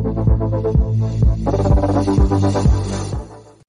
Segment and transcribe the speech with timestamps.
[0.00, 0.37] Thank you.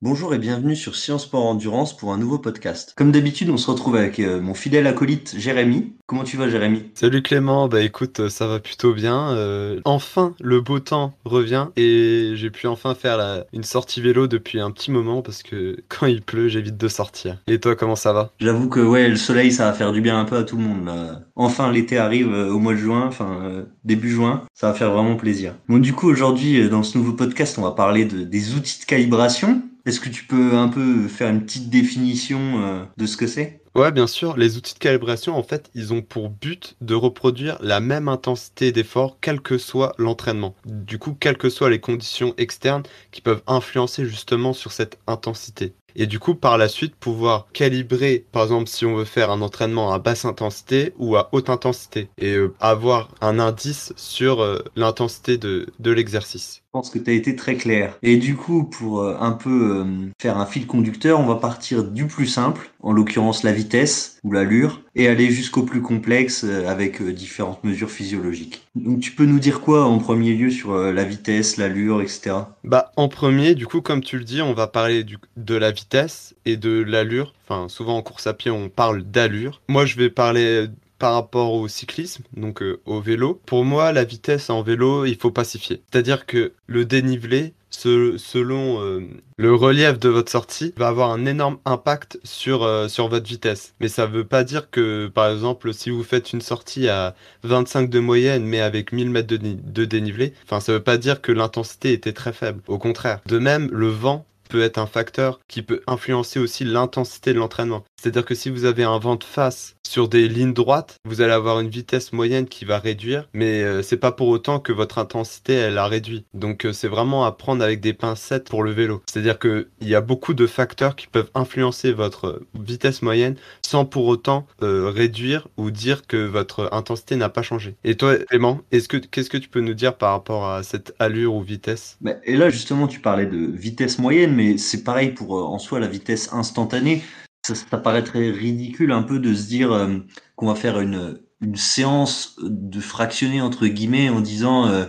[0.01, 2.93] Bonjour et bienvenue sur Science Sport Endurance pour un nouveau podcast.
[2.95, 5.91] Comme d'habitude, on se retrouve avec euh, mon fidèle acolyte Jérémy.
[6.05, 6.83] Comment tu vas Jérémy?
[6.93, 9.31] Salut Clément, bah écoute, euh, ça va plutôt bien.
[9.31, 14.27] Euh, enfin, le beau temps revient et j'ai pu enfin faire la- une sortie vélo
[14.27, 17.37] depuis un petit moment parce que quand il pleut, j'évite de sortir.
[17.47, 18.31] Et toi, comment ça va?
[18.39, 20.63] J'avoue que ouais, le soleil, ça va faire du bien un peu à tout le
[20.63, 20.85] monde.
[20.85, 21.23] là.
[21.35, 25.17] Enfin, l'été arrive euh, au mois de juin, enfin début juin, ça va faire vraiment
[25.17, 25.55] plaisir.
[25.67, 28.85] Bon, du coup, aujourd'hui, dans ce nouveau podcast, on va parler de, des outils de
[28.85, 29.61] calibration.
[29.89, 33.59] Est-ce que tu peux un peu faire une petite définition euh, de ce que c'est?
[33.73, 37.57] Ouais, bien sûr, les outils de calibration, en fait, ils ont pour but de reproduire
[37.59, 40.53] la même intensité d'effort, quel que soit l'entraînement.
[40.63, 45.73] Du coup, quelles que soient les conditions externes qui peuvent influencer justement sur cette intensité.
[45.95, 49.41] Et du coup, par la suite, pouvoir calibrer, par exemple, si on veut faire un
[49.41, 54.59] entraînement à basse intensité ou à haute intensité, et euh, avoir un indice sur euh,
[54.75, 56.61] l'intensité de, de l'exercice.
[56.69, 57.97] Je pense que tu as été très clair.
[58.03, 59.85] Et du coup, pour euh, un peu euh,
[60.21, 64.31] faire un fil conducteur, on va partir du plus simple, en l'occurrence la vitesse ou
[64.31, 68.67] l'allure, et aller jusqu'au plus complexe euh, avec différentes mesures physiologiques.
[68.75, 72.35] Donc tu peux nous dire quoi en premier lieu sur la vitesse, l'allure, etc.
[72.63, 75.03] Bah, en premier, du coup, comme tu le dis, on va parler
[75.37, 77.33] de la vitesse et de l'allure.
[77.47, 79.59] Enfin, souvent en course à pied, on parle d'allure.
[79.69, 80.67] Moi, je vais parler
[80.99, 83.41] par rapport au cyclisme, donc euh, au vélo.
[83.45, 85.81] Pour moi, la vitesse en vélo, il faut pacifier.
[85.91, 89.01] C'est-à-dire que le dénivelé, se- selon euh,
[89.37, 93.73] le relief de votre sortie, va avoir un énorme impact sur, euh, votre vitesse.
[93.79, 97.89] Mais ça veut pas dire que, par exemple, si vous faites une sortie à 25
[97.89, 101.31] de moyenne, mais avec 1000 mètres de, ni- de dénivelé, ça veut pas dire que
[101.31, 102.61] l'intensité était très faible.
[102.67, 103.21] Au contraire.
[103.27, 107.83] De même, le vent peut être un facteur qui peut influencer aussi l'intensité de l'entraînement.
[107.99, 111.33] C'est-à-dire que si vous avez un vent de face sur des lignes droites, vous allez
[111.33, 114.99] avoir une vitesse moyenne qui va réduire, mais euh, c'est pas pour autant que votre
[114.99, 116.23] intensité elle a réduit.
[116.33, 119.01] Donc euh, c'est vraiment à prendre avec des pincettes pour le vélo.
[119.05, 123.35] C'est-à-dire que il y a beaucoup de facteurs qui peuvent influencer votre euh, vitesse moyenne
[123.65, 127.75] sans pour autant réduire ou dire que votre intensité n'a pas changé.
[127.83, 130.95] Et toi, Clément, est-ce que qu'est-ce que tu peux nous dire par rapport à cette
[130.99, 131.97] allure ou vitesse?
[132.01, 135.79] Bah, et là justement, tu parlais de vitesse moyenne, mais c'est pareil pour en soi
[135.79, 137.03] la vitesse instantanée.
[137.43, 139.97] Ça, paraîtrait ridicule un peu de se dire euh,
[140.35, 141.19] qu'on va faire une,
[141.55, 144.85] séance de fractionner entre guillemets en disant euh,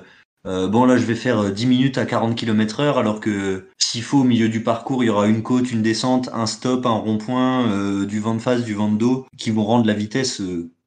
[0.47, 3.69] euh, bon là je vais faire euh, 10 minutes à 40 km heure alors que
[3.79, 6.87] s'il faut au milieu du parcours il y aura une côte, une descente, un stop,
[6.87, 10.43] un rond-point, du vent de face, du vent de dos qui vont rendre la vitesse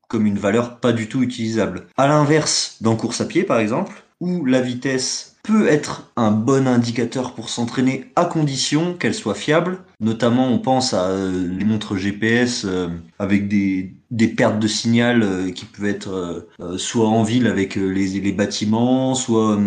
[0.10, 1.88] comme une valeur pas du tout utilisable.
[1.98, 6.68] À l'inverse, dans course à pied par exemple, où la vitesse peut être un bon
[6.68, 9.80] indicateur pour s'entraîner à condition qu'elle soit fiable.
[10.00, 12.88] Notamment, on pense à euh, les montres GPS euh,
[13.20, 18.08] avec des, des pertes de signal euh, qui peuvent être soit en ville avec les,
[18.08, 19.60] les bâtiments, soit,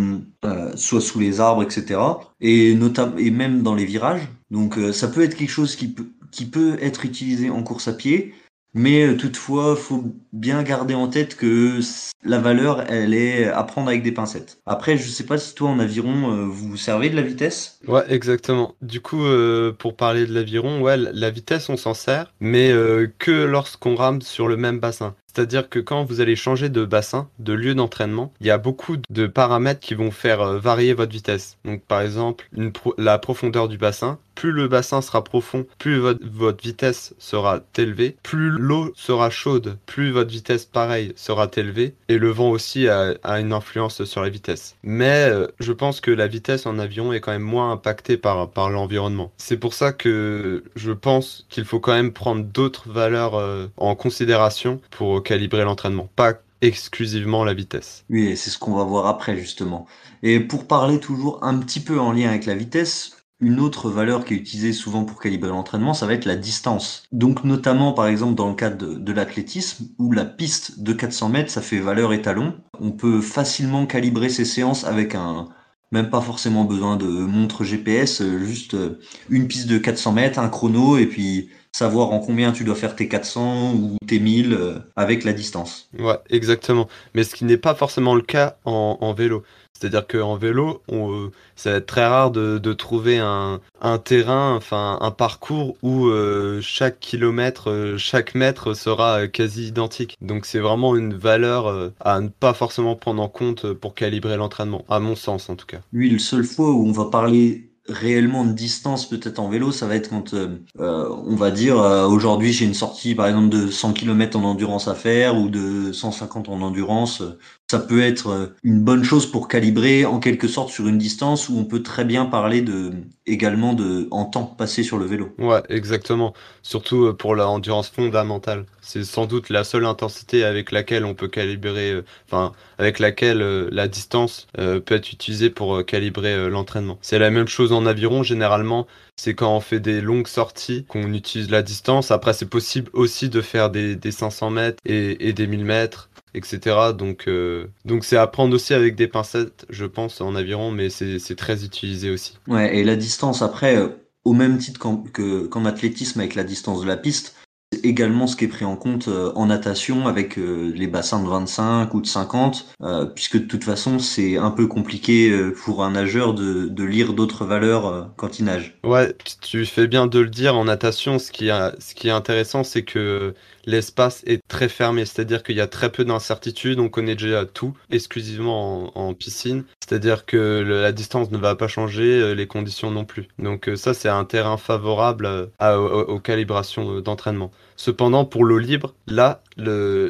[0.76, 2.00] soit sous les arbres, etc.
[2.41, 4.26] Et, notamment, et même dans les virages.
[4.50, 5.94] Donc ça peut être quelque chose qui
[6.31, 8.34] qui peut être utilisé en course à pied.
[8.76, 10.04] Mais euh, toutefois, faut
[10.34, 11.81] bien garder en tête que
[12.22, 14.59] la valeur, elle est à prendre avec des pincettes.
[14.66, 17.81] Après, je sais pas si toi en aviron, euh, vous servez de la vitesse.
[17.88, 18.75] Ouais, exactement.
[18.82, 22.70] Du coup, euh, pour parler de l'aviron, ouais, la vitesse, on s'en sert, mais
[23.19, 25.15] que lorsqu'on rame sur le même bassin.
[25.36, 28.97] C'est-à-dire que quand vous allez changer de bassin, de lieu d'entraînement, il y a beaucoup
[29.10, 31.58] de paramètres qui vont faire euh, varier votre vitesse.
[31.66, 34.19] Donc, par exemple, une pro- la profondeur du bassin.
[34.34, 38.16] Plus le bassin sera profond, plus votre, vitesse sera élevée.
[38.22, 41.94] Plus l'eau sera chaude, plus votre vitesse, pareil, sera élevée.
[42.08, 44.76] Et le vent aussi a, une influence sur la vitesse.
[44.82, 48.50] Mais euh, je pense que la vitesse en avion est quand même moins impactée par,
[48.50, 49.32] par l'environnement.
[49.38, 53.94] C'est pour ça que je pense qu'il faut quand même prendre d'autres valeurs euh, en
[53.94, 58.04] considération pour calibrer l'entraînement, pas exclusivement la vitesse.
[58.09, 59.87] Oui, c'est ce qu'on va voir après justement.
[60.22, 64.25] Et pour parler toujours un petit peu en lien avec la vitesse, une autre valeur
[64.25, 67.03] qui est utilisée souvent pour calibrer l'entraînement, ça va être la distance.
[67.12, 71.28] Donc notamment par exemple dans le cadre de, de l'athlétisme, où la piste de 400
[71.28, 72.54] mètres, ça fait valeur étalon.
[72.81, 75.48] On peut facilement calibrer ces séances avec un,
[75.92, 78.98] même pas forcément besoin de montre GPS, euh, juste euh,
[79.28, 82.97] une piste de 400 mètres, un chrono, et puis savoir en combien tu dois faire
[82.97, 85.91] tes 400 ou tes 1000 euh, avec la distance.
[85.99, 86.89] Ouais, exactement.
[87.15, 89.43] Mais ce qui n'est pas forcément le cas en, en vélo.
[89.75, 93.99] C'est-à-dire qu'en vélo, on, euh, ça va être très rare de, de trouver un, un
[93.99, 100.17] terrain, enfin un parcours où euh, chaque kilomètre, chaque mètre sera quasi identique.
[100.23, 104.87] Donc c'est vraiment une valeur à ne pas forcément prendre en compte pour calibrer l'entraînement,
[104.89, 105.81] à mon sens en tout cas.
[105.93, 109.86] Oui, le seul fois où on va parler réellement de distance peut-être en vélo, ça
[109.86, 113.48] va être quand euh, euh, on va dire euh, aujourd'hui j'ai une sortie par exemple
[113.48, 117.22] de 100 km en endurance à faire ou de 150 en endurance.
[117.68, 121.48] Ça peut être euh, une bonne chose pour calibrer en quelque sorte sur une distance
[121.48, 122.92] où on peut très bien parler de
[123.27, 125.34] également de en temps passé sur le vélo.
[125.39, 126.33] Ouais, exactement.
[126.63, 128.66] Surtout euh, pour l'endurance fondamentale.
[128.83, 133.39] C'est sans doute la seule intensité avec laquelle on peut calibrer, euh, enfin, avec laquelle
[133.39, 136.98] la distance peut être utilisée pour calibrer l'entraînement.
[137.01, 138.86] C'est la même chose en aviron, généralement.
[139.16, 142.10] C'est quand on fait des longues sorties qu'on utilise la distance.
[142.10, 146.10] Après, c'est possible aussi de faire des, des 500 mètres et, et des 1000 mètres
[146.36, 146.77] etc.
[146.97, 150.91] Donc, euh, donc c'est à prendre aussi avec des pincettes, je pense, en aviron, mais
[150.91, 152.38] c'est très utilisé aussi.
[152.47, 153.88] Ouais, et la distance, après, euh,
[154.24, 157.34] au même titre qu'en athlétisme avec la distance de la piste,
[157.72, 161.28] c'est également ce qui est pris en compte euh, en natation avec les bassins de
[161.28, 162.77] 25 ou de 50,
[163.15, 167.44] puisque de toute façon c'est un peu compliqué pour un nageur de, de lire d'autres
[167.44, 168.78] valeurs quand il nage.
[168.84, 172.12] Ouais, tu fais bien de le dire, en natation, ce qui, a, ce qui est
[172.12, 173.34] intéressant, c'est que
[173.66, 177.77] l'espace est très fermé, c'est-à-dire qu'il y a très peu d'incertitudes, on connaît déjà tout
[177.91, 183.04] exclusivement en, piscine, c'est-à-dire que la distance ne va pas changer, euh, les conditions non
[183.04, 183.28] plus.
[183.39, 187.51] Donc euh, ça, c'est un terrain favorable aux, calibrations euh, d'entraînement.
[187.77, 189.42] Cependant, pour l'eau libre, là,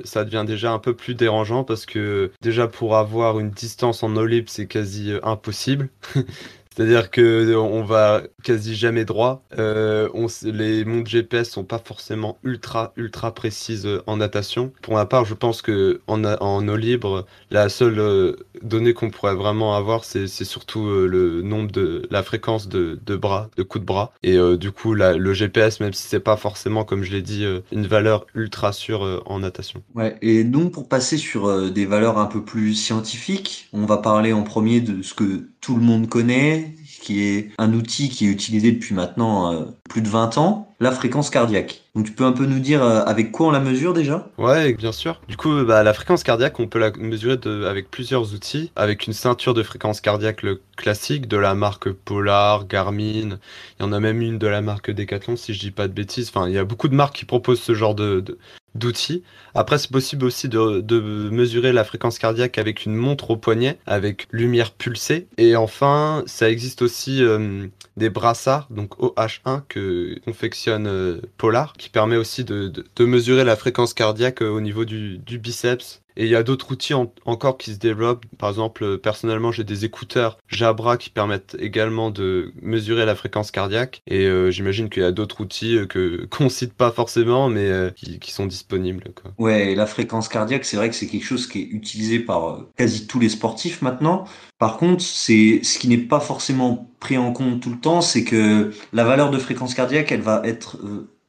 [0.04, 4.14] ça devient déjà un peu plus dérangeant parce que déjà pour avoir une distance en
[4.16, 5.88] eau libre, c'est quasi impossible.
[6.76, 9.42] C'est-à-dire que on va quasi jamais droit.
[9.58, 10.08] Euh,
[10.42, 14.72] les montres GPS sont pas forcément ultra ultra précises en natation.
[14.82, 16.22] Pour ma part, je pense que en,
[16.68, 21.70] eau libre, la seule euh, donnée qu'on pourrait vraiment avoir, c'est surtout euh, le nombre
[21.72, 24.12] de la fréquence de, bras, de coups de bras.
[24.22, 27.86] Et du coup, le GPS, même si c'est pas forcément, comme je l'ai dit, une
[27.86, 29.82] valeur ultra sûre en natation.
[29.94, 30.16] Ouais.
[30.20, 34.42] Et donc pour passer sur des valeurs un peu plus scientifiques, on va parler en
[34.42, 38.70] premier de ce que tout le monde connaît, qui est un outil qui est utilisé
[38.70, 41.82] depuis maintenant euh, plus de 20 ans, la fréquence cardiaque.
[41.96, 44.28] Donc tu peux un peu nous dire euh, avec quoi on la mesure déjà?
[44.38, 45.20] Ouais, bien sûr.
[45.26, 47.36] Du coup, bah, la fréquence cardiaque, on peut la mesurer
[47.66, 50.46] avec plusieurs outils, avec une ceinture de fréquence cardiaque
[50.76, 53.36] classique de la marque Polar, Garmin.
[53.80, 55.92] Il y en a même une de la marque Decathlon, si je dis pas de
[55.92, 56.28] bêtises.
[56.32, 58.38] Enfin, il y a beaucoup de marques qui proposent ce genre de,
[58.76, 59.22] d'outils.
[59.54, 64.26] Après, c'est possible aussi de, mesurer la fréquence cardiaque avec une montre au poignet, avec
[64.30, 65.26] lumière pulsée.
[65.38, 71.88] Et enfin, ça existe aussi euh, des brassards, donc OH1, que confectionne euh, Polar, qui
[71.88, 76.36] permet aussi de, mesurer la fréquence cardiaque euh, au niveau du biceps et il y
[76.36, 78.24] a d'autres outils encore qui se développent.
[78.38, 83.50] Par exemple, euh, personnellement, j'ai des écouteurs Jabra qui permettent également de mesurer la fréquence
[83.50, 84.02] cardiaque.
[84.06, 87.70] Et euh, j'imagine qu'il y a d'autres outils euh, que qu'on cite pas forcément, mais
[87.94, 89.04] qui, sont disponibles.
[89.14, 89.32] Quoi.
[89.38, 93.06] Ouais, la fréquence cardiaque, c'est vrai que c'est quelque chose qui est utilisé par quasi
[93.06, 94.24] tous les sportifs maintenant.
[94.58, 98.72] Par contre, ce qui n'est pas forcément pris en compte tout le temps, c'est que
[98.92, 100.78] la valeur de fréquence cardiaque, elle va être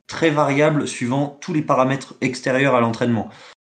[0.07, 3.29] très variable suivant tous les paramètres extérieurs à l'entraînement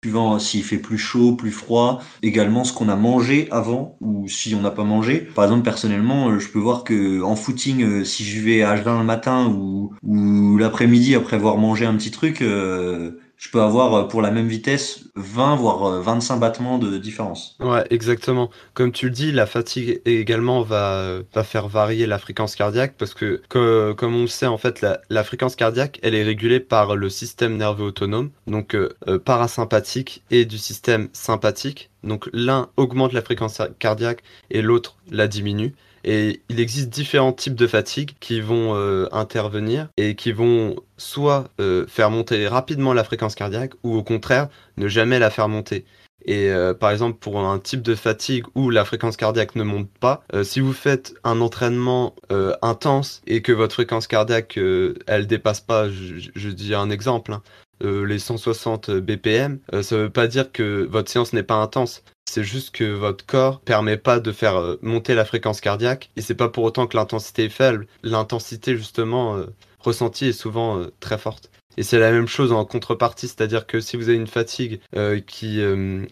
[0.04, 4.56] suivant s'il fait plus chaud, plus froid, également ce qu'on a mangé avant ou si
[4.56, 5.28] on n'a pas mangé.
[5.36, 8.78] Par exemple, personnellement, euh, je peux voir que en footing, euh, si je vais à
[8.78, 13.62] H20 le matin ou, ou l'après-midi après avoir mangé un petit truc, euh, je peux
[13.62, 17.56] avoir euh, pour la même vitesse 20 voire 25 euh, battements de différence.
[17.62, 18.50] Ouais, exactement.
[18.74, 23.42] Comme tu le dis, la fatigue également va, faire varier la fréquence cardiaque parce que,
[23.48, 27.56] comme on le sait, en fait, la, fréquence cardiaque, elle est régulée par le système
[27.56, 28.90] nerveux autonome, donc euh,
[29.24, 31.90] parasympathique et du système sympathique.
[32.04, 34.22] Donc l'un augmente la fréquence cardiaque
[34.52, 35.74] et l'autre la diminue.
[36.04, 41.50] Et il existe différents types de fatigue qui vont euh, intervenir et qui vont soit
[41.60, 45.86] euh, faire monter rapidement la fréquence cardiaque ou au contraire ne jamais la faire monter.
[46.26, 49.90] Et euh, par exemple, pour un type de fatigue où la fréquence cardiaque ne monte
[50.00, 52.14] pas, si vous faites un entraînement
[52.62, 54.60] intense et que votre fréquence cardiaque,
[55.08, 57.42] elle dépasse pas, je, dis un exemple, hein,
[57.82, 62.04] les 160 BPM, ça veut pas dire que votre séance n'est pas intense.
[62.30, 66.22] C'est juste que votre corps permet pas de faire euh, monter la fréquence cardiaque et
[66.22, 67.88] c'est pas pour autant que l'intensité est faible.
[68.04, 69.48] L'intensité justement euh,
[69.80, 71.50] ressentie est souvent euh, très forte.
[71.78, 74.82] Et c'est la même chose en contrepartie, c'est-à-dire que si vous avez une fatigue
[75.28, 75.62] qui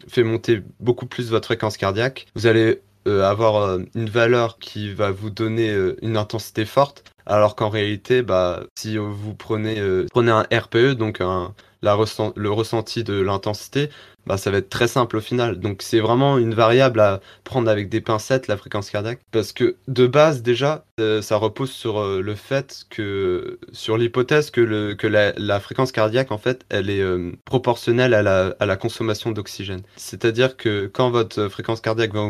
[0.07, 5.29] fait monter beaucoup plus votre fréquence cardiaque, vous allez avoir une valeur qui va vous
[5.29, 11.19] donner une intensité forte, alors qu'en réalité, bah, si vous prenez, prenez un RPE, donc
[11.19, 13.89] un, le ressenti de l'intensité,
[14.27, 15.59] bah, ça va être très simple au final.
[15.59, 19.21] Donc c'est vraiment une variable à prendre avec des pincettes, la fréquence cardiaque.
[19.31, 24.51] Parce que de base, déjà, euh, ça repose sur euh, le fait que, sur l'hypothèse
[24.51, 24.61] que,
[25.07, 29.81] la, fréquence cardiaque, en fait, elle est euh, proportionnelle à la, consommation d'oxygène.
[29.95, 32.21] C'est-à-dire que quand votre fréquence cardiaque va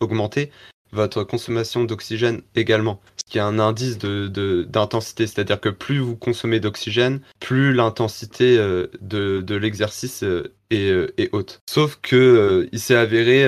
[0.00, 0.50] augmenter
[0.92, 6.16] votre consommation d'oxygène également, ce qui est un indice d'intensité, de, c'est-à-dire que plus vous
[6.16, 11.60] consommez d'oxygène, plus l'intensité euh, de, l'exercice euh, est, est, haute.
[11.68, 13.46] Sauf que il s'est avéré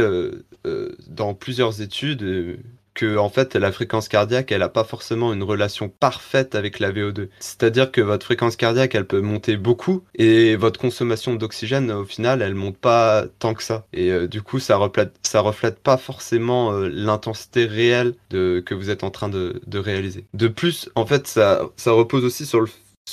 [1.09, 2.59] dans plusieurs études,
[2.95, 6.93] que en fait la fréquence cardiaque elle n'a pas forcément une relation parfaite avec la
[6.93, 7.29] VO2.
[7.41, 12.43] C'est-à-dire que votre fréquence cardiaque elle peut monter beaucoup et votre consommation d'oxygène au final
[12.43, 13.87] elle monte pas tant que ça.
[13.93, 18.89] Et euh, du coup ça reflète reflète pas forcément euh, l'intensité réelle de, que vous
[18.89, 20.25] êtes en train de, réaliser.
[20.33, 22.69] De plus en fait ça, ça repose aussi sur le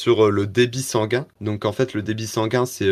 [0.07, 1.25] euh, le débit sanguin.
[1.41, 2.89] Donc en fait le débit sanguin c'est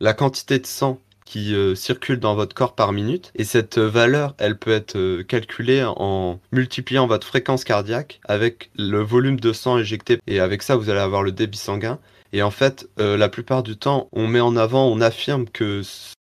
[0.00, 3.32] la quantité de sang qui euh, circule dans votre corps par minute.
[3.34, 8.70] Et cette euh, valeur, elle peut être euh, calculée en multipliant votre fréquence cardiaque avec
[8.76, 10.18] le volume de sang éjecté.
[10.26, 11.98] Et avec ça, vous allez avoir le débit sanguin.
[12.34, 15.82] Et en fait, la plupart du temps, on met en avant, on affirme que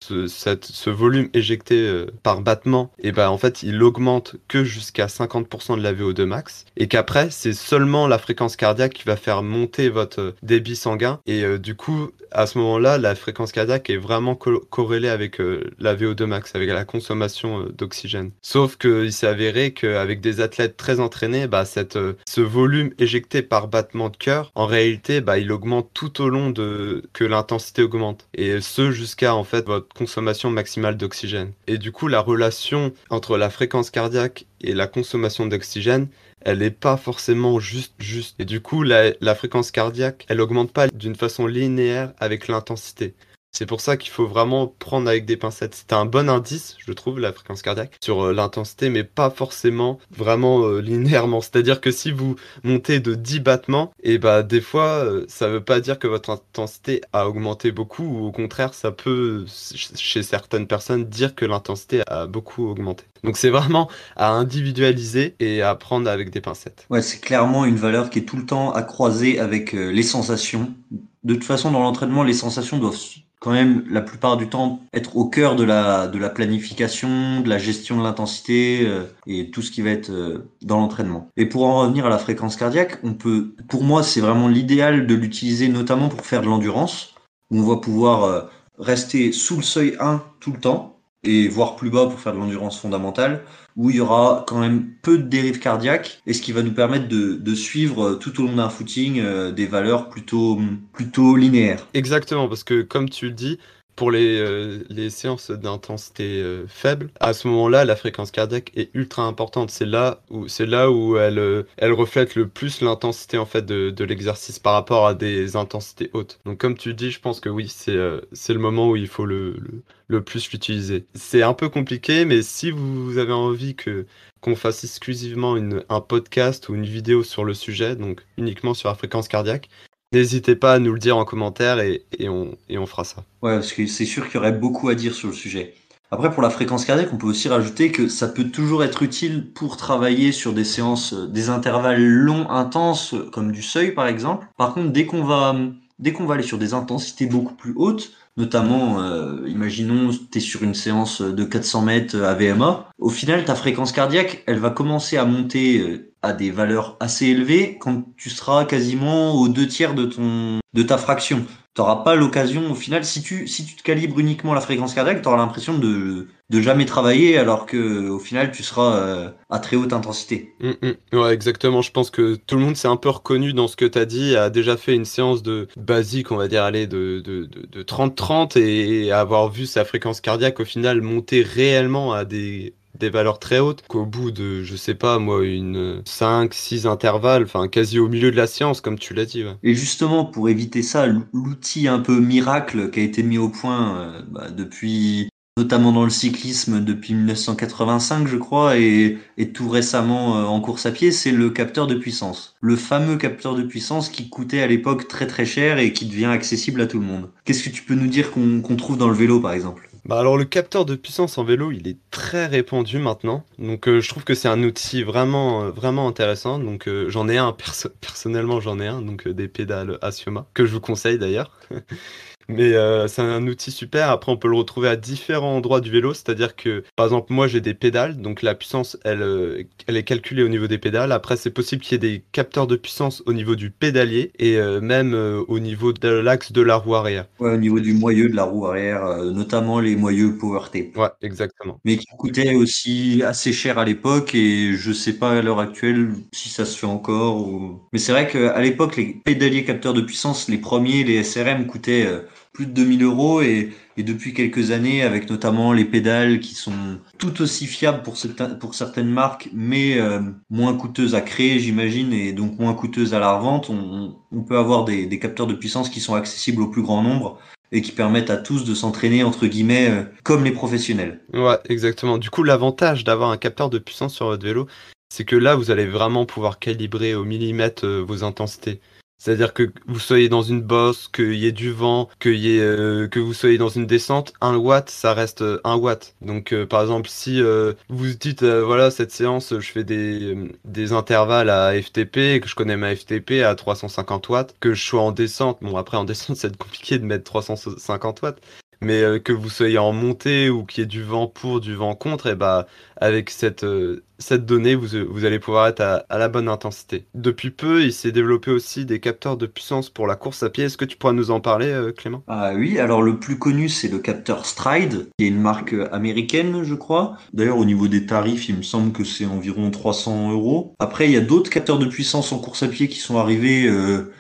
[0.04, 5.78] ce, volume éjecté euh, par battement, et ben en fait il augmente que jusqu'à 50%
[5.78, 9.88] de la VO2 max, et qu'après c'est seulement la fréquence cardiaque qui va faire monter
[9.88, 13.96] votre euh, débit sanguin, et euh, du coup à ce moment-là la fréquence cardiaque est
[13.96, 15.38] vraiment corrélée avec
[15.78, 18.32] la VO2 max, avec la consommation d'oxygène.
[18.42, 21.96] Sauf qu'il s'est avéré qu'avec des athlètes très entraînés, bah, cette,
[22.26, 26.50] ce volume éjecté par battement de cœur, en réalité, bah, il augmente tout au long
[26.50, 31.52] de que l'intensité augmente, et ce jusqu'à en fait votre consommation maximale d'oxygène.
[31.66, 36.08] Et du coup, la relation entre la fréquence cardiaque et la consommation d'oxygène,
[36.40, 38.34] elle n'est pas forcément juste juste.
[38.38, 43.14] Et du coup, la, la fréquence cardiaque, elle augmente pas d'une façon linéaire avec l'intensité.
[43.56, 45.76] C'est pour ça qu'il faut vraiment prendre avec des pincettes.
[45.76, 50.00] C'est un bon indice, je trouve, la fréquence cardiaque, sur euh, l'intensité, mais pas forcément
[50.10, 51.40] vraiment euh, linéairement.
[51.40, 52.34] C'est-à-dire que si vous
[52.64, 56.08] montez de 10 battements, et eh bah des fois, euh, ça veut pas dire que
[56.08, 61.44] votre intensité a augmenté beaucoup, ou au contraire, ça peut, chez certaines personnes, dire que
[61.44, 63.04] l'intensité a beaucoup augmenté.
[63.22, 66.86] Donc c'est vraiment à individualiser et à prendre avec des pincettes.
[66.90, 70.74] Ouais, c'est clairement une valeur qui est tout le temps à croiser avec les sensations.
[71.22, 72.98] De toute façon, dans l'entraînement, les sensations doivent
[73.44, 77.98] quand même la plupart du temps être au cœur de la, planification, de la gestion
[77.98, 81.28] de l'intensité euh, et tout ce qui va être euh, dans l'entraînement.
[81.36, 85.06] Et pour en revenir à la fréquence cardiaque, on peut, pour moi, c'est vraiment l'idéal
[85.06, 87.16] de l'utiliser notamment pour faire de l'endurance,
[87.50, 88.40] où on va pouvoir euh,
[88.78, 92.38] rester sous le seuil 1 tout le temps et voire plus bas pour faire de
[92.38, 93.42] l'endurance fondamentale,
[93.76, 96.72] où il y aura quand même peu de dérives cardiaques, et ce qui va nous
[96.72, 100.60] permettre de, suivre euh, tout au long d'un footing euh, des valeurs plutôt,
[100.92, 101.86] plutôt linéaires.
[101.94, 103.58] Exactement, parce que comme tu le dis,
[103.96, 108.90] pour les, euh, les séances d'intensité euh, faible, à ce moment-là, la fréquence cardiaque est
[108.94, 109.70] ultra importante.
[109.70, 113.90] C'est là où, là où elle, euh, elle reflète le plus l'intensité en fait de,
[113.90, 116.40] de l'exercice par rapport à des intensités hautes.
[116.44, 117.98] Donc comme tu dis, je pense que oui, c'est,
[118.32, 121.06] c'est le moment où il faut le, le, le plus l'utiliser.
[121.14, 124.06] C'est un peu compliqué, mais si vous avez envie que
[124.40, 128.90] qu'on fasse exclusivement une, un podcast ou une vidéo sur le sujet, donc uniquement sur
[128.90, 129.70] la fréquence cardiaque,
[130.14, 133.24] N'hésitez pas à nous le dire en commentaire et, on, fera ça.
[133.42, 135.74] Ouais, parce que c'est sûr qu'il y aurait beaucoup à dire sur le sujet.
[136.12, 139.50] Après, pour la fréquence cardiaque, on peut aussi rajouter que ça peut toujours être utile
[139.52, 144.46] pour travailler sur des séances, des intervalles longs, intenses, comme du seuil par exemple.
[144.56, 145.56] Par contre, dès qu'on va,
[145.98, 150.40] dès qu'on va aller sur des intensités beaucoup plus hautes, notamment, euh, imaginons, tu es
[150.40, 154.70] sur une séance de 400 mètres à VMA, au final, ta fréquence cardiaque, elle va
[154.70, 159.68] commencer à monter euh, à des valeurs assez élevées quand tu seras quasiment aux deux
[159.68, 161.44] tiers de ton de ta fraction.
[161.74, 165.28] Tu n'auras pas l'occasion au final, si tu, te calibres uniquement la fréquence cardiaque, tu
[165.28, 169.76] auras l'impression de, de jamais travailler alors que au final tu seras euh, à très
[169.76, 170.54] haute intensité.
[170.60, 171.30] Mm, mm.
[171.30, 171.82] Exactement.
[171.82, 174.04] Je pense que tout le monde s'est un peu reconnu dans ce que tu as
[174.04, 177.82] dit, a déjà fait une séance de basique, on va dire, aller de, de, de
[177.82, 183.38] 30-30 et avoir vu sa fréquence cardiaque au final monter réellement à des des valeurs
[183.38, 187.98] très hautes qu'au bout de, je sais pas, moi, une 5, 6 intervalles, enfin, quasi
[187.98, 189.44] au milieu de la séance, comme tu l'as dit.
[189.62, 193.96] Et justement, pour éviter ça, l'outil un peu miracle qui a été mis au point
[193.96, 199.18] euh, bah, depuis, notamment dans le cyclisme, depuis 1985, je crois, et,
[199.52, 202.56] tout récemment euh, en course à pied, c'est le capteur de puissance.
[202.60, 206.26] Le fameux capteur de puissance qui coûtait à l'époque très très cher et qui devient
[206.26, 207.30] accessible à tout le monde.
[207.44, 209.88] Qu'est-ce que tu peux nous dire qu'on trouve dans le vélo, par exemple?
[210.06, 213.44] Bah alors le capteur de puissance en vélo, il est très répandu maintenant.
[213.58, 216.58] Donc euh, je trouve que c'est un outil vraiment euh, vraiment intéressant.
[216.58, 217.56] Donc euh, j'en ai un
[218.00, 221.58] personnellement, j'en ai un donc des pédales Asioma que je vous conseille d'ailleurs.
[222.48, 224.10] Mais euh, c'est un outil super.
[224.10, 226.14] Après, on peut le retrouver à différents endroits du vélo.
[226.14, 228.16] C'est-à-dire que, par exemple, moi, j'ai des pédales.
[228.16, 231.12] Donc, la puissance, elle, euh, elle est calculée au niveau des pédales.
[231.12, 234.56] Après, c'est possible qu'il y ait des capteurs de puissance au niveau du pédalier et
[234.56, 237.26] euh, même au niveau de l'axe de la roue arrière.
[237.38, 240.96] Ouais, au niveau du moyeu de la roue arrière, notamment les moyeux power tape.
[240.96, 241.80] Ouais, exactement.
[241.84, 246.12] Mais qui coûtaient aussi assez cher à l'époque et je sais pas à l'heure actuelle
[246.32, 247.46] si ça se fait encore.
[247.46, 247.80] Ou...
[247.92, 252.06] Mais c'est vrai qu'à l'époque, les pédaliers capteurs de puissance, les premiers, les SRM, coûtaient
[252.52, 257.42] plus de 2000 euros et, depuis quelques années, avec notamment les pédales qui sont tout
[257.42, 262.74] aussi fiables pour, certaines marques, mais euh, moins coûteuses à créer, j'imagine, et donc moins
[262.74, 266.68] coûteuses à la revente, on, peut avoir des, capteurs de puissance qui sont accessibles au
[266.68, 267.38] plus grand nombre
[267.72, 271.20] et qui permettent à tous de s'entraîner entre guillemets euh, comme les professionnels.
[271.32, 272.18] Ouais, exactement.
[272.18, 274.66] Du coup, l'avantage d'avoir un capteur de puissance sur votre vélo,
[275.08, 278.80] c'est que là, vous allez vraiment pouvoir calibrer au millimètre euh, vos intensités.
[279.18, 283.32] C'est-à-dire que vous soyez dans une bosse, qu'il y ait du vent, euh, que vous
[283.32, 286.14] soyez dans une descente, 1 watt, ça reste 1 euh, watt.
[286.20, 287.40] Donc, euh, par exemple, si
[287.88, 292.76] vous dites, voilà, cette séance, je fais des, des intervalles à FTP, que je connais
[292.76, 296.56] ma FTP à 350 watts, que je sois en descente, bon, après, en descente, c'est
[296.56, 298.40] compliqué de mettre 350 watts,
[298.84, 301.74] mais euh, que vous soyez en montée ou qu'il y ait du vent pour, du
[301.74, 306.18] vent contre, et bah avec cette, euh, cette donnée, vous, vous, allez pouvoir être à,
[306.18, 307.06] la bonne intensité.
[307.14, 310.64] Depuis peu, il s'est développé aussi des capteurs de puissance pour la course à pied.
[310.64, 312.22] Est-ce que tu pourras nous en parler, euh, Clément?
[312.28, 316.62] Ah oui, alors le plus connu, c'est le capteur Stride, qui est une marque américaine,
[316.62, 317.16] je crois.
[317.32, 320.74] D'ailleurs, au niveau des tarifs, il me semble que c'est environ 300 euros.
[320.78, 323.68] Après, il y a d'autres capteurs de puissance en course à pied qui sont arrivés,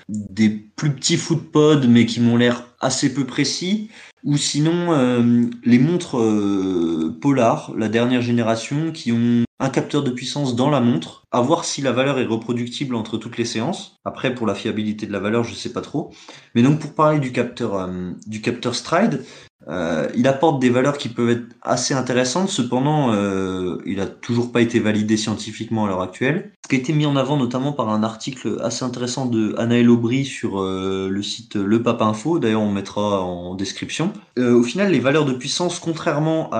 [0.08, 3.90] des plus petits footpods, mais qui m'ont l'air assez peu précis
[4.24, 10.10] ou sinon euh, les montres euh, Polar, la dernière génération, qui ont un capteur de
[10.10, 13.96] puissance dans la montre, à voir si la valeur est reproductible entre toutes les séances.
[14.04, 16.12] Après, pour la fiabilité de la valeur, je sais pas trop.
[16.54, 19.24] Mais donc pour parler du capteur, euh, du capteur Stride,
[19.68, 24.52] euh, il apporte des valeurs qui peuvent être assez intéressantes, cependant, euh, il a toujours
[24.52, 26.52] pas été validé scientifiquement à l'heure actuelle.
[26.64, 29.88] Ce qui a été mis en avant notamment par un article assez intéressant de Anaël
[29.88, 34.12] Aubry sur le site Le Papa Info, d'ailleurs on mettra en description.
[34.38, 36.50] Au final, les valeurs de puissance, contrairement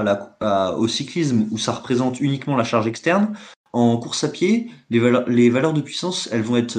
[0.77, 3.35] au cyclisme où ça représente uniquement la charge externe,
[3.73, 5.01] en course à pied, les
[5.51, 6.79] valeurs, de puissance, elles vont être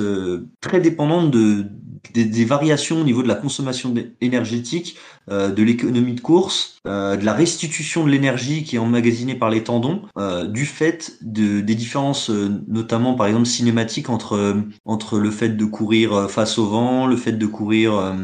[0.62, 1.66] très dépendantes de,
[2.14, 4.98] des, variations au niveau de la consommation énergétique,
[5.32, 9.50] euh, de l'économie de course, euh, de la restitution de l'énergie qui est emmagasinée par
[9.50, 12.30] les tendons, euh, du fait de, des différences,
[12.68, 14.56] notamment par exemple cinématiques entre
[14.86, 18.16] entre le fait de courir face au vent, le fait de courir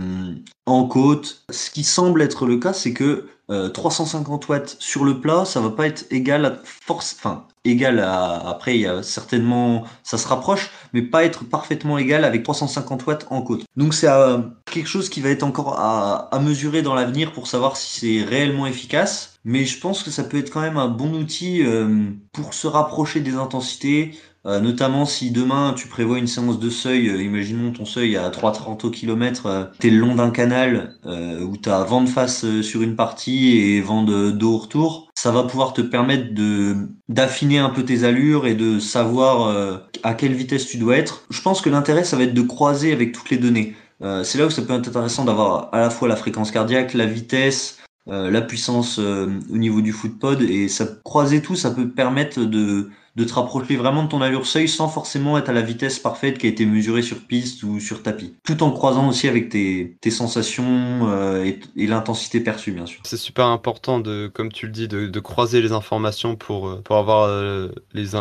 [0.66, 1.44] en côte.
[1.50, 3.28] Ce qui semble être le cas, c'est que
[3.74, 8.50] 350 watts sur le plat, ça va pas être égal à force, enfin égal à
[8.50, 13.06] après il y a certainement ça se rapproche mais pas être parfaitement égal avec 350
[13.06, 14.40] watts en côte donc c'est euh,
[14.72, 18.66] quelque chose qui va être encore à, mesurer dans l'avenir pour savoir si c'est réellement
[18.66, 22.54] efficace mais je pense que ça peut être quand même un bon outil euh, pour
[22.54, 27.22] se rapprocher des intensités euh, notamment si demain tu prévois une séance de seuil, euh,
[27.22, 31.84] imaginons ton seuil à 3,30 au kilomètre, euh, t'es le long d'un canal où t'as
[31.84, 35.74] vent de face sur une partie et vent de dos au retour, ça va pouvoir
[35.74, 36.76] te permettre de
[37.10, 41.26] d'affiner un peu tes allures et de savoir à quelle vitesse tu dois être.
[41.30, 43.76] Je pense que l'intérêt ça va être de croiser avec toutes les données.
[44.24, 47.06] C'est là où ça peut être intéressant d'avoir à la fois la fréquence cardiaque, la
[47.06, 52.90] vitesse, la puissance au niveau du footpod et ça croiser tout, ça peut permettre de
[53.16, 56.38] de te rapprocher vraiment de ton allure seuil sans forcément être à la vitesse parfaite
[56.38, 58.36] qui a été mesurée sur piste ou sur tapis.
[58.46, 61.44] Tout en croisant aussi avec tes, tes sensations euh,
[61.76, 63.02] et, l'intensité perçue, bien sûr.
[63.04, 66.98] C'est super important, de, comme tu le dis, de, croiser les informations pour, euh, pour
[66.98, 67.70] avoir euh,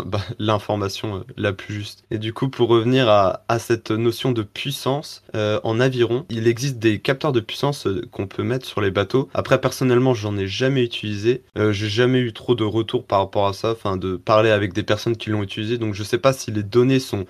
[0.07, 2.05] bah, l'information la plus juste.
[2.11, 6.79] Et du coup, pour revenir à, à cette notion de puissance, en aviron, il existe
[6.79, 9.29] des capteurs de puissance qu'on peut mettre sur les bateaux.
[9.35, 11.43] Après, personnellement, j'en ai jamais utilisé.
[11.57, 14.80] J'ai jamais eu trop de retours par rapport à ça, enfin de parler avec des
[14.83, 15.79] personnes qui l'ont utilisé.
[15.79, 17.27] Donc je sais pas si les données sont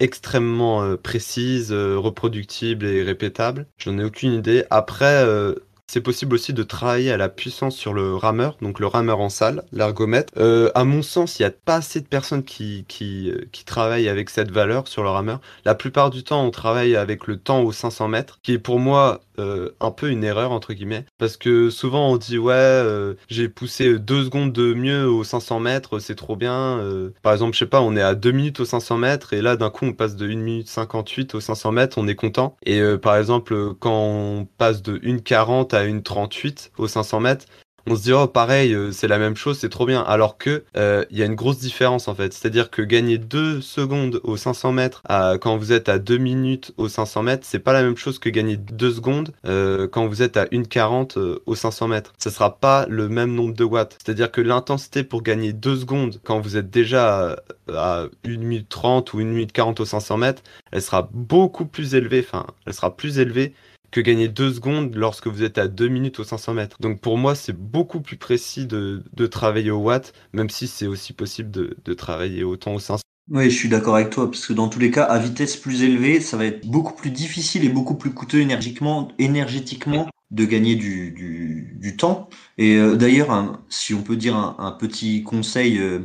[0.00, 3.66] extrêmement euh, précises, euh, reproductibles et répétables.
[3.78, 4.64] J'en ai aucune idée.
[4.70, 5.54] Après, euh,
[5.90, 9.28] c'est possible aussi de travailler à la puissance sur le rameur, donc le rameur en
[9.28, 10.32] salle, l'ergomètre.
[10.36, 13.64] Euh, à mon sens, il n'y a pas assez de personnes qui, qui, euh, qui,
[13.64, 15.40] travaillent avec cette valeur sur le rameur.
[15.64, 18.78] La plupart du temps, on travaille avec le temps aux 500 mètres, qui est pour
[18.78, 21.06] moi euh, un peu une erreur, entre guillemets.
[21.18, 25.58] Parce que souvent, on dit, ouais, euh, j'ai poussé deux secondes de mieux aux 500
[25.58, 26.80] mètres, c'est trop bien.
[27.22, 29.56] Par exemple, je sais pas, on est à 2 minutes aux 500 mètres, et là,
[29.56, 32.54] d'un coup, on passe de 1 minute 58 aux 500 mètres, on est content.
[32.64, 37.46] Et par exemple, quand on passe de 1,40 à une 38 aux 500 mètres,
[37.86, 40.02] on se dit oh pareil, euh, c'est la même chose, c'est trop bien.
[40.02, 42.32] Alors que euh, il y a une grosse différence en fait.
[42.32, 45.02] C'est-à-dire que gagner 2 secondes aux 500 mètres
[45.40, 48.28] quand vous êtes à 2 minutes aux 500 mètres, c'est pas la même chose que
[48.28, 52.12] gagner 2 secondes euh, quand vous êtes à 1,40 aux 500 mètres.
[52.18, 53.96] Ce sera pas le même nombre de watts.
[54.04, 57.36] C'est-à-dire que l'intensité pour gagner 2 secondes quand vous êtes déjà
[57.72, 61.94] à, 1 minute 30 ou 1 minute 40 aux 500 mètres, elle sera beaucoup plus
[61.94, 62.24] élevée.
[62.26, 63.54] Enfin, elle sera plus élevée
[63.90, 66.76] que gagner 2 secondes lorsque vous êtes à 2 minutes aux 500 mètres.
[66.80, 71.12] Donc pour moi, c'est beaucoup plus précis de, travailler au watt, même si c'est aussi
[71.12, 73.02] possible de, travailler autant au 500.
[73.30, 75.82] Oui, je suis d'accord avec toi, parce que dans tous les cas, à vitesse plus
[75.82, 80.76] élevée, ça va être beaucoup plus difficile et beaucoup plus coûteux énergiquement, énergétiquement de gagner
[80.76, 82.28] du, temps.
[82.58, 86.00] Et euh, d'ailleurs, si on peut dire un, petit conseil, euh,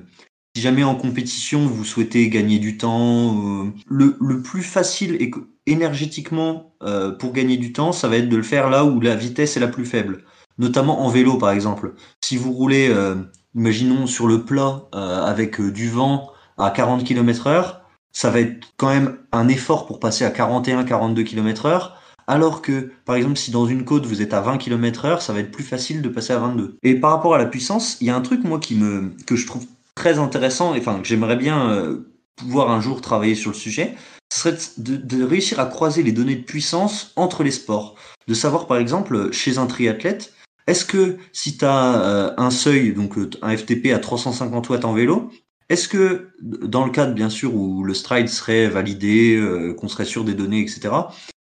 [0.55, 5.31] si jamais en compétition vous souhaitez gagner du temps, euh, le, le, plus facile et
[5.67, 9.15] énergétiquement euh, pour gagner du temps, ça va être de le faire là où la
[9.15, 10.23] vitesse est la plus faible.
[10.57, 11.93] Notamment en vélo par exemple.
[12.21, 13.15] Si vous roulez, euh,
[13.55, 18.67] imaginons sur le plat euh, avec du vent à 40 km heure, ça va être
[18.77, 22.01] quand même un effort pour passer à 41-42 km heure.
[22.27, 25.33] Alors que, par exemple, si dans une côte vous êtes à 20 km heure, ça
[25.33, 26.77] va être plus facile de passer à 22.
[26.81, 29.35] Et par rapport à la puissance, il y a un truc, moi, qui me, que
[29.35, 31.99] je trouve très intéressant, enfin, que j'aimerais bien
[32.35, 33.95] pouvoir un jour travailler sur le sujet,
[34.29, 37.95] serait de, réussir à croiser les données de puissance entre les sports.
[38.27, 40.33] De savoir par exemple, chez un triathlète,
[40.67, 44.93] est-ce que si tu euh, un seuil, donc euh, un FTP à 350 watts en
[44.93, 45.29] vélo,
[45.69, 50.05] est-ce que dans le cadre bien sûr où le stride serait validé, euh, qu'on serait
[50.05, 50.93] sûr des données, etc.,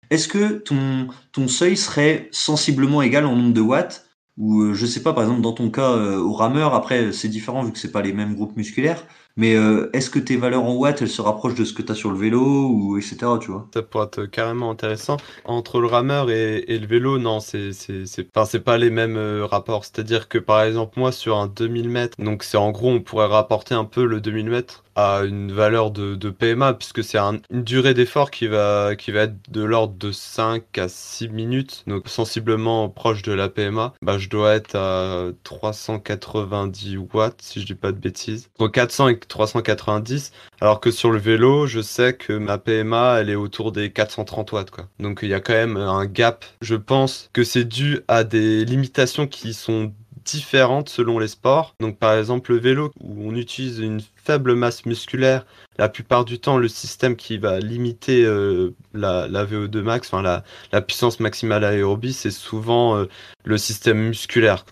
[0.10, 4.06] est-ce que ton, ton seuil serait sensiblement égal en nombre de watts?
[4.38, 7.74] Ou je sais pas, par exemple dans ton cas au rameur, après c'est différent vu
[7.74, 9.06] que c'est pas les mêmes groupes musculaires,
[9.40, 11.94] mais euh, est-ce que tes valeurs en watts, elles se rapprochent de ce que tu
[11.94, 13.18] as sur le vélo, ou etc.
[13.40, 13.70] Tu vois?
[13.74, 15.16] Ça pourrait être carrément intéressant.
[15.46, 19.86] Entre le rameur et, le vélo, non, c'est c'est pas les mêmes euh, rapports.
[19.86, 23.28] C'est-à-dire que par exemple, moi, sur un 2000 mètres, donc c'est en gros, on pourrait
[23.28, 27.94] rapporter un peu le 2000 mètres à une valeur de, PMA, puisque c'est une durée
[27.94, 32.90] d'effort qui va, qui va être de l'ordre de 5 à 6 minutes, donc sensiblement
[32.90, 33.94] proche de la PMA.
[34.02, 38.50] Bah, je dois être à 390 watts, si je dis pas de bêtises.
[38.60, 43.30] Entre 400 et 390, alors que sur le vélo, je sais que ma PMA, elle
[43.30, 44.88] est autour des 430 watts, quoi.
[45.00, 46.46] Donc il y a quand même un gap.
[46.62, 49.94] Je pense que c'est dû à des limitations qui sont
[50.26, 51.76] différentes selon les sports.
[51.80, 55.46] Donc par exemple le vélo où on utilise une faible masse musculaire,
[55.78, 60.22] la plupart du temps le système qui va limiter euh, la, VO2 max, enfin
[60.72, 63.06] la, puissance maximale aérobie, c'est souvent euh,
[63.44, 64.66] le système musculaire.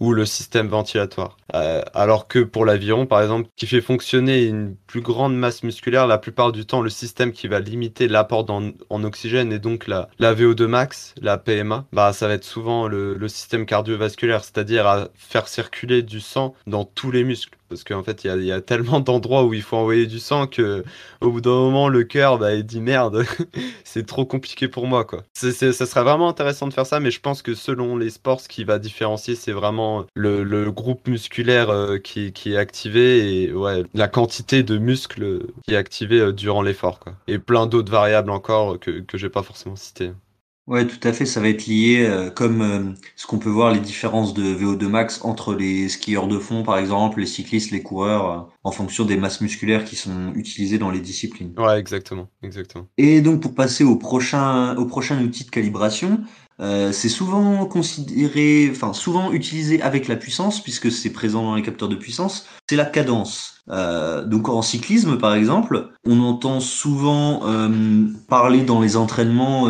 [0.00, 1.36] Ou le système ventilatoire.
[1.54, 6.06] Euh, alors que pour l'aviron, par exemple, qui fait fonctionner une plus grande masse musculaire,
[6.06, 10.08] la plupart du temps, le système qui va limiter l'apport en, oxygène et donc la,
[10.18, 14.86] la, VO2 max, la PMA, bah, ça va être souvent le, le système cardiovasculaire, c'est-à-dire
[14.86, 18.60] à faire circuler du sang dans tous les muscles parce qu'en fait, il y, a,
[18.60, 20.84] tellement d'endroits où il faut envoyer du sang que
[21.22, 23.24] au bout d'un moment, le cœur, bah, il dit merde,
[23.84, 25.22] c'est trop compliqué pour moi, quoi.
[25.32, 28.48] ça serait vraiment intéressant de faire ça, mais je pense que selon les sports, ce
[28.48, 33.52] qui va différencier, c'est vraiment le, groupe musculaire euh, qui, est activé et
[33.94, 37.00] la quantité de muscles qui est activé euh, durant l'effort.
[37.26, 40.12] Et plein d'autres variables encore que, que je vais pas forcément citer.
[40.68, 43.72] Ouais, tout à fait, ça va être lié, euh, comme euh, ce qu'on peut voir
[43.72, 47.82] les différences de VO2 max entre les skieurs de fond, par exemple, les cyclistes, les
[47.82, 51.52] coureurs, euh, en fonction des masses musculaires qui sont utilisées dans les disciplines.
[51.58, 52.86] Ouais, exactement, exactement.
[52.96, 56.20] Et donc pour passer au prochain, au prochain outil de calibration,
[56.92, 61.88] c'est souvent considéré, enfin souvent utilisé avec la puissance, puisque c'est présent dans les capteurs
[61.88, 63.64] de puissance, c'est la cadence.
[63.66, 67.42] donc en cyclisme, par exemple, on entend souvent
[68.28, 69.66] parler dans les entraînements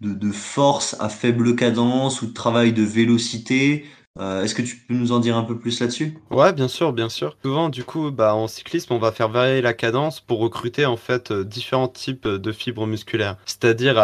[0.00, 3.84] de, force à faible cadence ou de travail de vélocité.
[4.20, 6.16] Euh, est-ce que tu peux nous en dire un peu plus là-dessus?
[6.30, 7.36] Ouais, bien sûr, bien sûr.
[7.42, 10.96] Souvent, du coup, bah, en cyclisme, on va faire varier la cadence pour recruter en
[10.96, 13.36] fait euh, différents types de fibres musculaires.
[13.44, 13.94] C'est-à-dire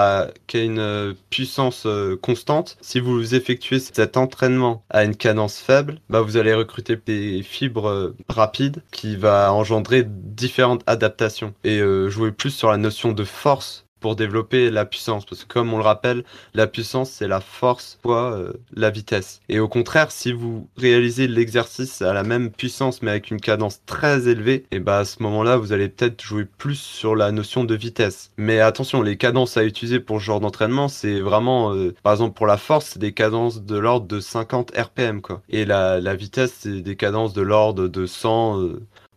[0.49, 1.87] qu'à une euh, puissance
[2.23, 7.45] constante, si vous effectuez cet entraînement à une cadence faible, bah, vous allez recruter des
[7.45, 13.87] fibres rapides qui va engendrer différentes adaptations et jouer plus sur la notion de force
[14.01, 15.25] pour développer la puissance.
[15.25, 19.41] Parce que comme on le rappelle, la puissance, c'est la force fois euh, la vitesse.
[19.49, 23.83] Et au contraire, si vous réalisez l'exercice à la même puissance mais avec une cadence
[23.87, 27.65] très élevée, et bah à ce moment-là, vous allez peut-être jouer plus sur la notion
[27.65, 28.31] de vitesse.
[28.37, 32.35] Mais attention, les cadences à utiliser pour ce genre d'entraînement, c'est vraiment, euh, par exemple
[32.35, 35.43] pour la force, c'est des cadences de l'ordre de 50 RPM quoi.
[35.49, 38.61] Et la, la vitesse, c'est des cadences de l'ordre de 100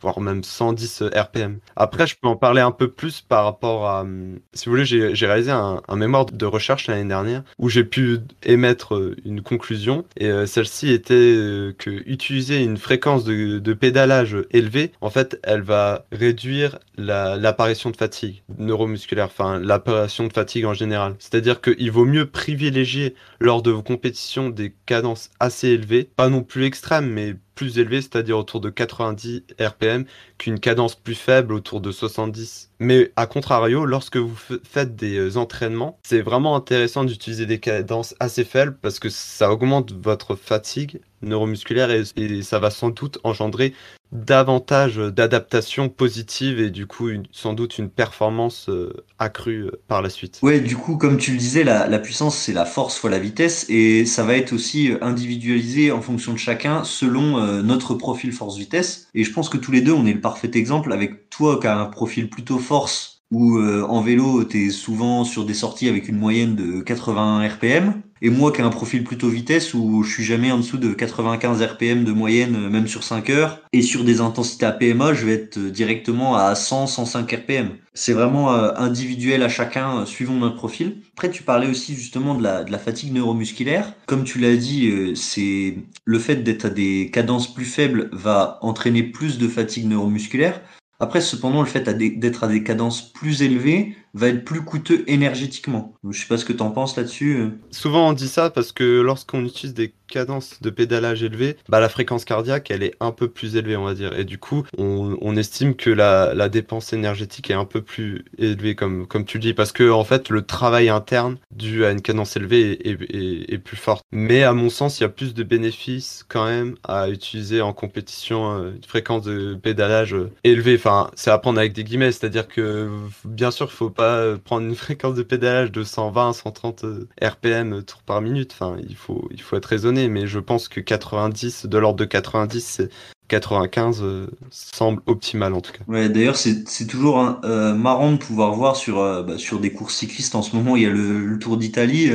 [0.04, 1.60] voire même 110 RPM.
[1.76, 4.06] Après, je peux en parler un peu plus par rapport à,
[4.54, 9.14] si vous voulez, j'ai réalisé un, mémoire de recherche l'année dernière où j'ai pu émettre
[9.24, 15.62] une conclusion et celle-ci était que utiliser une fréquence de, pédalage élevée, en fait, elle
[15.62, 21.16] va réduire l'apparition de fatigue neuromusculaire, enfin l'apparition de fatigue en général.
[21.20, 26.44] C'est-à-dire qu'il vaut mieux privilégier lors de vos compétitions des cadences assez élevées, pas non
[26.44, 30.06] plus extrêmes, mais plus élevées, c'est-à-dire autour de 90 RPM,
[30.38, 32.72] qu'une cadence plus faible autour de 70.
[32.80, 38.16] Mais à contrario, lorsque vous faites des euh, entraînements, c'est vraiment intéressant d'utiliser des cadences
[38.20, 43.74] assez faibles parce que ça augmente votre fatigue neuromusculaire et, ça va sans doute engendrer
[44.12, 50.10] davantage d'adaptation positive et du coup sans doute une performance euh, accrue euh, par la
[50.10, 50.40] suite.
[50.44, 53.66] Ouais, du coup comme tu le disais, la, puissance c'est la force fois la vitesse
[53.70, 59.08] et ça va être aussi euh, individualisé en fonction de chacun selon notre profil force-vitesse.
[59.16, 61.68] Et je pense que tous les deux on est le parfait exemple avec toi qui
[61.68, 66.08] as un profil plutôt force où en vélo, tu es souvent sur des sorties avec
[66.08, 68.04] une moyenne de 80 RPM.
[68.26, 70.94] Et moi qui ai un profil plutôt vitesse où je suis jamais en dessous de
[70.94, 73.60] 95 RPM de moyenne, euh, même sur 5 heures.
[73.74, 77.72] Et sur des intensités à PMA, je vais être directement à 100, 105 RPM.
[77.94, 81.02] C'est vraiment euh, individuel à chacun suivant notre profil.
[81.18, 83.94] Après, tu parlais aussi justement de la, de la fatigue neuromusculaire.
[84.06, 89.04] Comme tu l'as dit, c'est le fait d'être à des cadences plus faibles va entraîner
[89.04, 90.62] plus de fatigue neuromusculaire.
[91.02, 95.96] Après, cependant, le fait d'être à des cadences plus élevées va être plus coûteux énergétiquement.
[96.08, 97.38] Je sais pas ce que tu en penses là-dessus.
[97.38, 97.50] Euh.
[97.72, 101.90] Souvent on dit ça parce que lorsqu'on utilise des cadences de pédalage élevées, bah, la
[101.90, 104.18] fréquence cardiaque elle est un peu plus élevée on va dire.
[104.18, 109.08] Et du coup on, estime que la, dépense énergétique est un peu plus élevée comme,
[109.08, 112.88] comme tu dis parce que en fait le travail interne dû à une cadence élevée
[112.88, 114.02] est, plus fort.
[114.12, 117.74] Mais à mon sens il y a plus de bénéfices quand même à utiliser en
[117.74, 120.76] compétition euh, une fréquence de pédalage euh, élevée.
[120.76, 122.90] Enfin c'est à prendre avec des guillemets, c'est-à-dire que
[123.26, 126.86] bien sûr il faut pas euh, prendre une fréquence de pédalage de 120, 130
[127.22, 128.52] RPM tour par minute.
[128.54, 132.06] Enfin, il faut, il faut être raisonné, mais je pense que 90, de l'ordre de
[132.06, 132.84] 90,
[133.28, 135.84] 95 euh, semble optimal en tout cas.
[135.88, 140.36] Ouais, d'ailleurs, c'est toujours euh, marrant de pouvoir voir sur, bah, sur des courses cyclistes.
[140.36, 142.12] En ce moment, il y a le, Tour d'Italie.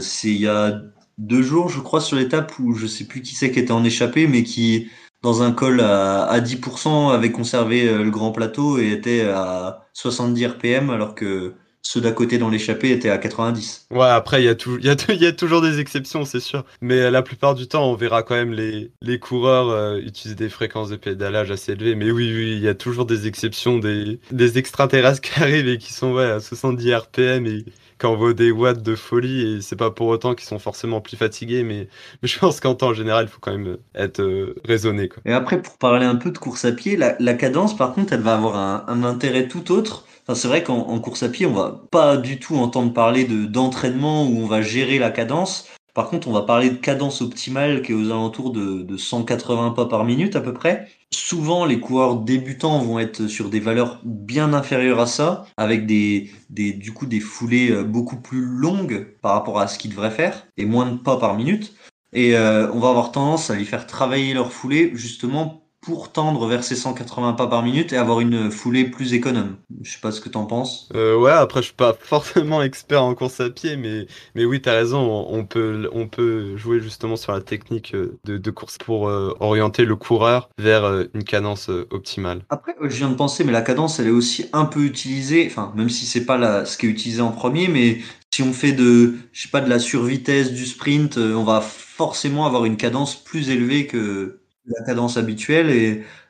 [0.00, 0.82] c'est il y a
[1.18, 3.84] deux jours, je crois, sur l'étape où je sais plus qui c'est qui était en
[3.84, 4.88] échappé, mais qui
[5.22, 10.46] dans un col à, à 10% avait conservé le grand plateau et était à 70
[10.46, 13.86] RPM alors que ceux d'à côté dans l'échappée étaient à 90.
[13.90, 16.64] Ouais, après, il y, a y, y a toujours des exceptions, c'est sûr.
[16.80, 20.48] Mais la plupart du temps, on verra quand même les, les coureurs euh, utiliser des
[20.48, 21.96] fréquences de pédalage assez élevées.
[21.96, 25.78] Mais oui, oui, il y a toujours des exceptions, des, des extraterrestres qui arrivent et
[25.78, 27.64] qui sont ouais, à 70 RPM et
[27.98, 29.56] qui envoient des watts de folie.
[29.56, 31.64] Et c'est pas pour autant qu'ils sont forcément plus fatigués.
[31.64, 31.88] Mais,
[32.22, 35.08] mais je pense qu'en temps général, il faut quand même être euh, raisonné.
[35.08, 35.20] Quoi.
[35.26, 38.12] Et après, pour parler un peu de course à pied, la, la cadence, par contre,
[38.12, 41.52] elle va avoir un, un intérêt tout autre c'est vrai qu'en course à pied, on
[41.52, 45.68] va pas du tout entendre parler de d'entraînement où on va gérer la cadence.
[45.94, 49.72] Par contre, on va parler de cadence optimale qui est aux alentours de, de 180
[49.72, 50.88] pas par minute à peu près.
[51.12, 56.30] Souvent, les coureurs débutants vont être sur des valeurs bien inférieures à ça, avec des,
[56.48, 60.10] des, du coup des foulées euh, beaucoup plus longues par rapport à ce qu'ils devraient
[60.10, 61.74] faire, et moins de pas par minute.
[62.14, 66.46] Et euh, on va avoir tendance à les faire travailler leur foulée justement pour tendre
[66.46, 69.56] vers ces 180 pas par minute et avoir une foulée plus économe.
[69.82, 70.88] Je sais pas ce que t'en penses.
[70.94, 74.62] Euh, ouais, après je suis pas forcément expert en course à pied, mais, mais oui,
[74.62, 78.78] t'as raison, on peut, on peut jouer justement sur la technique euh, de, de course
[78.78, 82.42] pour euh, orienter le coureur vers euh, une cadence optimale.
[82.48, 85.72] Après, je viens de penser, mais la cadence, elle est aussi un peu utilisée, enfin,
[85.74, 87.98] même si c'est pas la, ce qui est utilisé en premier, mais
[88.32, 92.46] si on fait de, je sais pas, de la survitesse, du sprint, on va forcément
[92.46, 95.70] avoir une cadence plus élevée que la cadence habituelle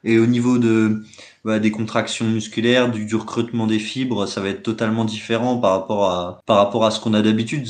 [0.05, 1.03] et, au niveau de
[1.45, 6.85] bah, des contractions musculaires, du, recrutement des fibres, ça va être totalement différent par rapport
[6.85, 7.67] à ce qu'on a d'habitude.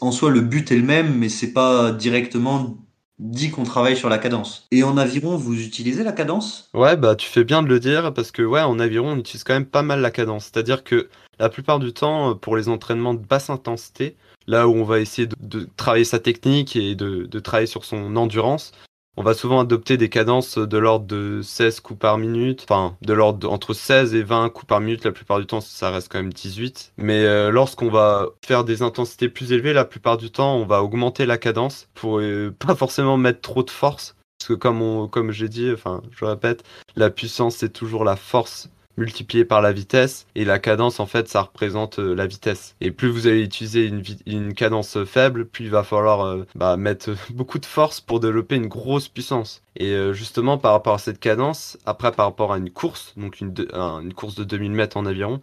[0.00, 2.78] En soi, le but est le même, mais c'est pas directement
[3.18, 4.66] dit qu'on travaille sur la cadence.
[4.70, 6.68] Et en aviron, vous utilisez la cadence?
[6.74, 9.54] Ouais, bah tu fais bien de le dire parce que en aviron, on utilise quand
[9.54, 10.44] même pas mal la cadence.
[10.44, 14.16] C'est-à-dire que la plupart du temps, pour les entraînements de basse intensité,
[14.46, 18.72] là où on va essayer de, travailler sa technique et de, travailler sur son endurance,
[19.16, 23.12] on va souvent adopter des cadences de l'ordre de 16 coups par minute, enfin de
[23.12, 26.18] l'ordre entre 16 et 20 coups par minute, la plupart du temps ça reste quand
[26.18, 26.92] même 18.
[26.98, 30.82] Mais euh, lorsqu'on va faire des intensités plus élevées, la plupart du temps on va
[30.82, 34.16] augmenter la cadence pour euh, pas forcément mettre trop de force.
[34.38, 36.62] Parce que comme, on, comme j'ai dit, enfin je répète,
[36.94, 41.28] la puissance c'est toujours la force multiplié par la vitesse et la cadence en fait
[41.28, 42.76] ça représente euh, la vitesse.
[42.80, 43.90] Et plus vous allez utiliser
[44.26, 48.56] une, cadence faible, plus il va falloir euh, bah, mettre beaucoup de force pour développer
[48.56, 49.62] une grosse puissance.
[49.76, 53.40] Et euh, justement par rapport à cette cadence, après par rapport à une course, donc
[53.40, 55.40] une, une course de 2000 mètres en aviron,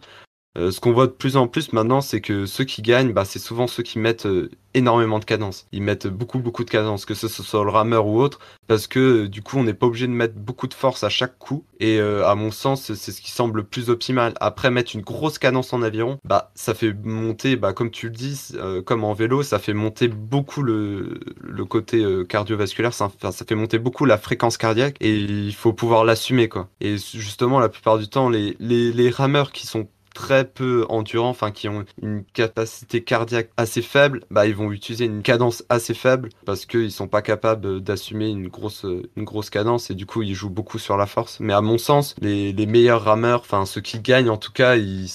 [0.56, 3.24] euh, ce qu'on voit de plus en plus maintenant, c'est que ceux qui gagnent, bah,
[3.24, 5.66] c'est souvent ceux qui mettent euh, énormément de cadence.
[5.72, 8.38] Ils mettent beaucoup, beaucoup de cadence, que ce soit le rameur ou autre,
[8.68, 11.08] parce que euh, du coup, on n'est pas obligé de mettre beaucoup de force à
[11.08, 11.64] chaque coup.
[11.80, 14.32] Et à mon sens, c'est ce qui semble le plus optimal.
[14.40, 18.14] Après, mettre une grosse cadence en aviron, bah, ça fait monter, bah, comme tu le
[18.14, 18.52] dis,
[18.86, 23.78] comme en vélo, ça fait monter beaucoup le, le côté cardiovasculaire, ça, ça fait monter
[23.78, 26.68] beaucoup la fréquence cardiaque et il faut pouvoir l'assumer, quoi.
[26.80, 31.28] Et justement, la plupart du temps, les, les, les rameurs qui sont très peu endurants,
[31.28, 35.92] enfin qui ont une capacité cardiaque assez faible, bah ils vont utiliser une cadence assez
[35.92, 40.22] faible parce qu'ils sont pas capables d'assumer une grosse une grosse cadence et du coup
[40.22, 41.40] ils jouent beaucoup sur la force.
[41.40, 44.76] Mais à mon sens, les, les meilleurs rameurs, enfin ceux qui gagnent en tout cas,
[44.76, 45.10] ils,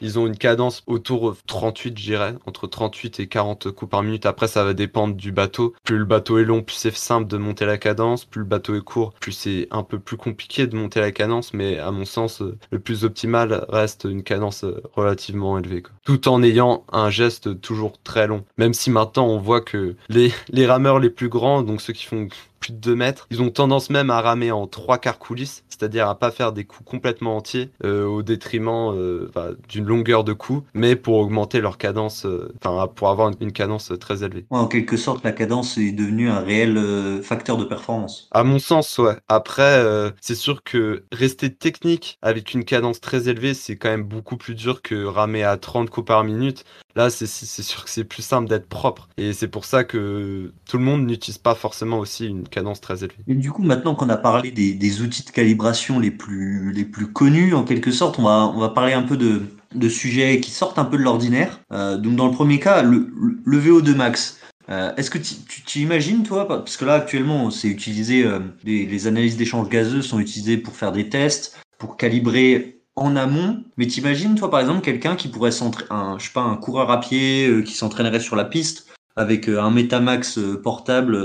[0.00, 4.02] ils, ont une cadence autour de 38, je dirais, entre 38 et 40 coups par
[4.02, 4.26] minute.
[4.26, 5.74] Après ça va dépendre du bateau.
[5.84, 8.24] Plus le bateau est long, plus c'est simple de monter la cadence.
[8.24, 11.52] Plus le bateau est court, plus c'est un peu plus compliqué de monter la cadence.
[11.52, 16.42] Mais à mon sens, le plus optimal reste une cadence euh, relativement élevée, tout en
[16.42, 18.44] ayant un geste toujours très long.
[18.58, 22.06] Même si maintenant on voit que les, les rameurs les plus grands, donc ceux qui
[22.06, 22.28] font
[22.62, 23.26] plus de 2 mètres.
[23.30, 26.64] Ils ont tendance même à ramer en trois quarts coulisses, c'est-à-dire à pas faire des
[26.64, 29.28] coups complètement entiers euh, au détriment euh,
[29.68, 33.92] d'une longueur de coup, mais pour augmenter leur cadence, euh, enfin pour avoir une, cadence
[34.00, 34.46] très élevée.
[34.50, 36.80] en quelque sorte, la cadence est devenue un réel
[37.22, 38.28] facteur de performance.
[38.30, 39.16] À mon sens, ouais.
[39.28, 39.84] Après,
[40.20, 44.54] c'est sûr que rester technique avec une cadence très élevée, c'est quand même beaucoup plus
[44.54, 46.64] dur que ramer à 30 coups par minute.
[46.94, 49.08] Là, c'est sûr que c'est plus simple d'être propre.
[49.16, 53.02] Et c'est pour ça que tout le monde n'utilise pas forcément aussi une cadence très
[53.02, 53.16] élevée.
[53.26, 56.72] Du coup, maintenant qu'on a parlé des, outils de calibration les plus,
[57.12, 60.96] connus, en quelque sorte, on va, parler un peu de, sujets qui sortent un peu
[60.96, 61.60] de l'ordinaire.
[61.72, 63.08] Euh, donc, dans le premier cas, le,
[63.44, 64.38] le VO2 max.
[64.68, 69.36] Euh, est-ce que tu t'imagines, toi, parce que là actuellement, c'est utilisé, euh, les, analyses
[69.36, 74.50] d'échange gazeux sont utilisées pour faire des tests, pour calibrer en amont, mais t'imagines, toi,
[74.50, 75.88] par exemple, quelqu'un qui pourrait s'entraîner,
[76.18, 79.70] je sais pas, un coureur à pied qui s'entraînerait sur la piste avec euh, un
[79.70, 81.18] Metamax euh, portable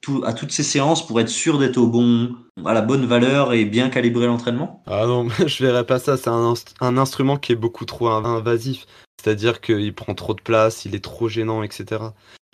[0.00, 3.52] tout, à toutes ces séances pour être sûr d'être au bon, à la bonne valeur
[3.52, 6.16] et bien calibrer l'entraînement Ah non, je verrais pas ça.
[6.16, 8.86] C'est un, instrument qui est beaucoup trop invasif.
[9.20, 11.98] C'est-à-dire qu'il prend trop de place, il est trop gênant, etc.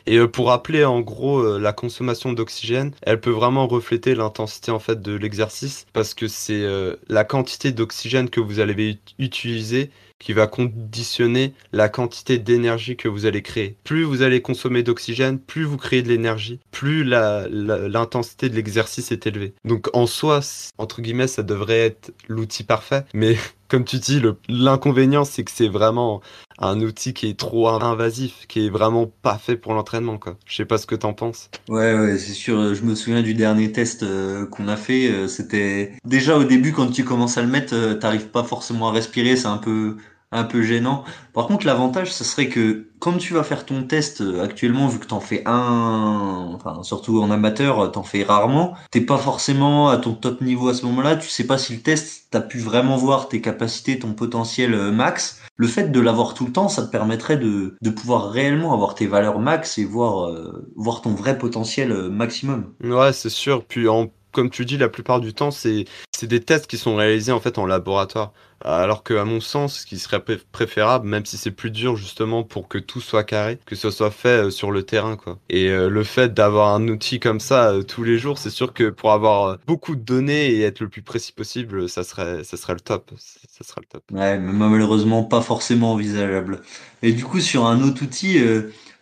[0.06, 4.70] Et euh, pour rappeler en gros euh, la consommation d'oxygène, elle peut vraiment refléter l'intensité
[4.70, 9.90] en fait de l'exercice parce que c'est euh, la quantité d'oxygène que vous allez utiliser
[10.24, 13.76] qui va conditionner la quantité d'énergie que vous allez créer.
[13.84, 19.26] Plus vous allez consommer d'oxygène, plus vous créez de l'énergie, plus l'intensité de l'exercice est
[19.26, 19.52] élevée.
[19.66, 20.40] Donc en soi,
[20.78, 23.36] entre guillemets, ça devrait être l'outil parfait, mais
[23.68, 26.22] comme tu dis, l'inconvénient, c'est que c'est vraiment
[26.58, 30.18] un outil qui est trop invasif, qui est vraiment pas fait pour l'entraînement.
[30.46, 31.50] Je sais pas ce que t'en penses.
[31.68, 32.74] Ouais, ouais, c'est sûr.
[32.74, 35.10] Je me souviens du dernier test euh, qu'on a fait.
[35.10, 38.88] Euh, c'était déjà au début, quand tu commences à le mettre, euh, t'arrives pas forcément
[38.88, 39.36] à respirer.
[39.36, 39.96] C'est un peu
[40.34, 41.04] un peu gênant.
[41.32, 44.98] Par contre, l'avantage, ce serait que quand tu vas faire ton test euh, actuellement, vu
[44.98, 49.96] que t'en fais un, enfin surtout en amateur, t'en fais rarement, t'es pas forcément à
[49.96, 51.16] ton top niveau à ce moment-là.
[51.16, 54.90] Tu sais pas si le test t'as pu vraiment voir tes capacités, ton potentiel euh,
[54.90, 55.40] max.
[55.56, 58.96] Le fait de l'avoir tout le temps, ça te permettrait de, de pouvoir réellement avoir
[58.96, 62.74] tes valeurs max et voir euh, voir ton vrai potentiel maximum.
[62.82, 63.64] Ouais, c'est sûr.
[63.64, 65.86] Puis en comme tu dis, la plupart du temps, c'est
[66.22, 68.32] des tests qui sont réalisés en fait en laboratoire.
[68.64, 72.44] Alors que, à mon sens, ce qui serait préférable, même si c'est plus dur justement
[72.44, 75.18] pour que tout soit carré, que ce soit fait euh, sur le terrain.
[75.50, 78.72] Et euh, le fait d'avoir un outil comme ça euh, tous les jours, c'est sûr
[78.72, 82.56] que pour avoir beaucoup de données et être le plus précis possible, ça serait, ça
[82.56, 83.10] serait le top.
[83.18, 84.02] Ça serait le top.
[84.12, 86.62] Ouais, mais malheureusement pas forcément envisageable.
[87.02, 88.38] Et du coup, sur un autre outil,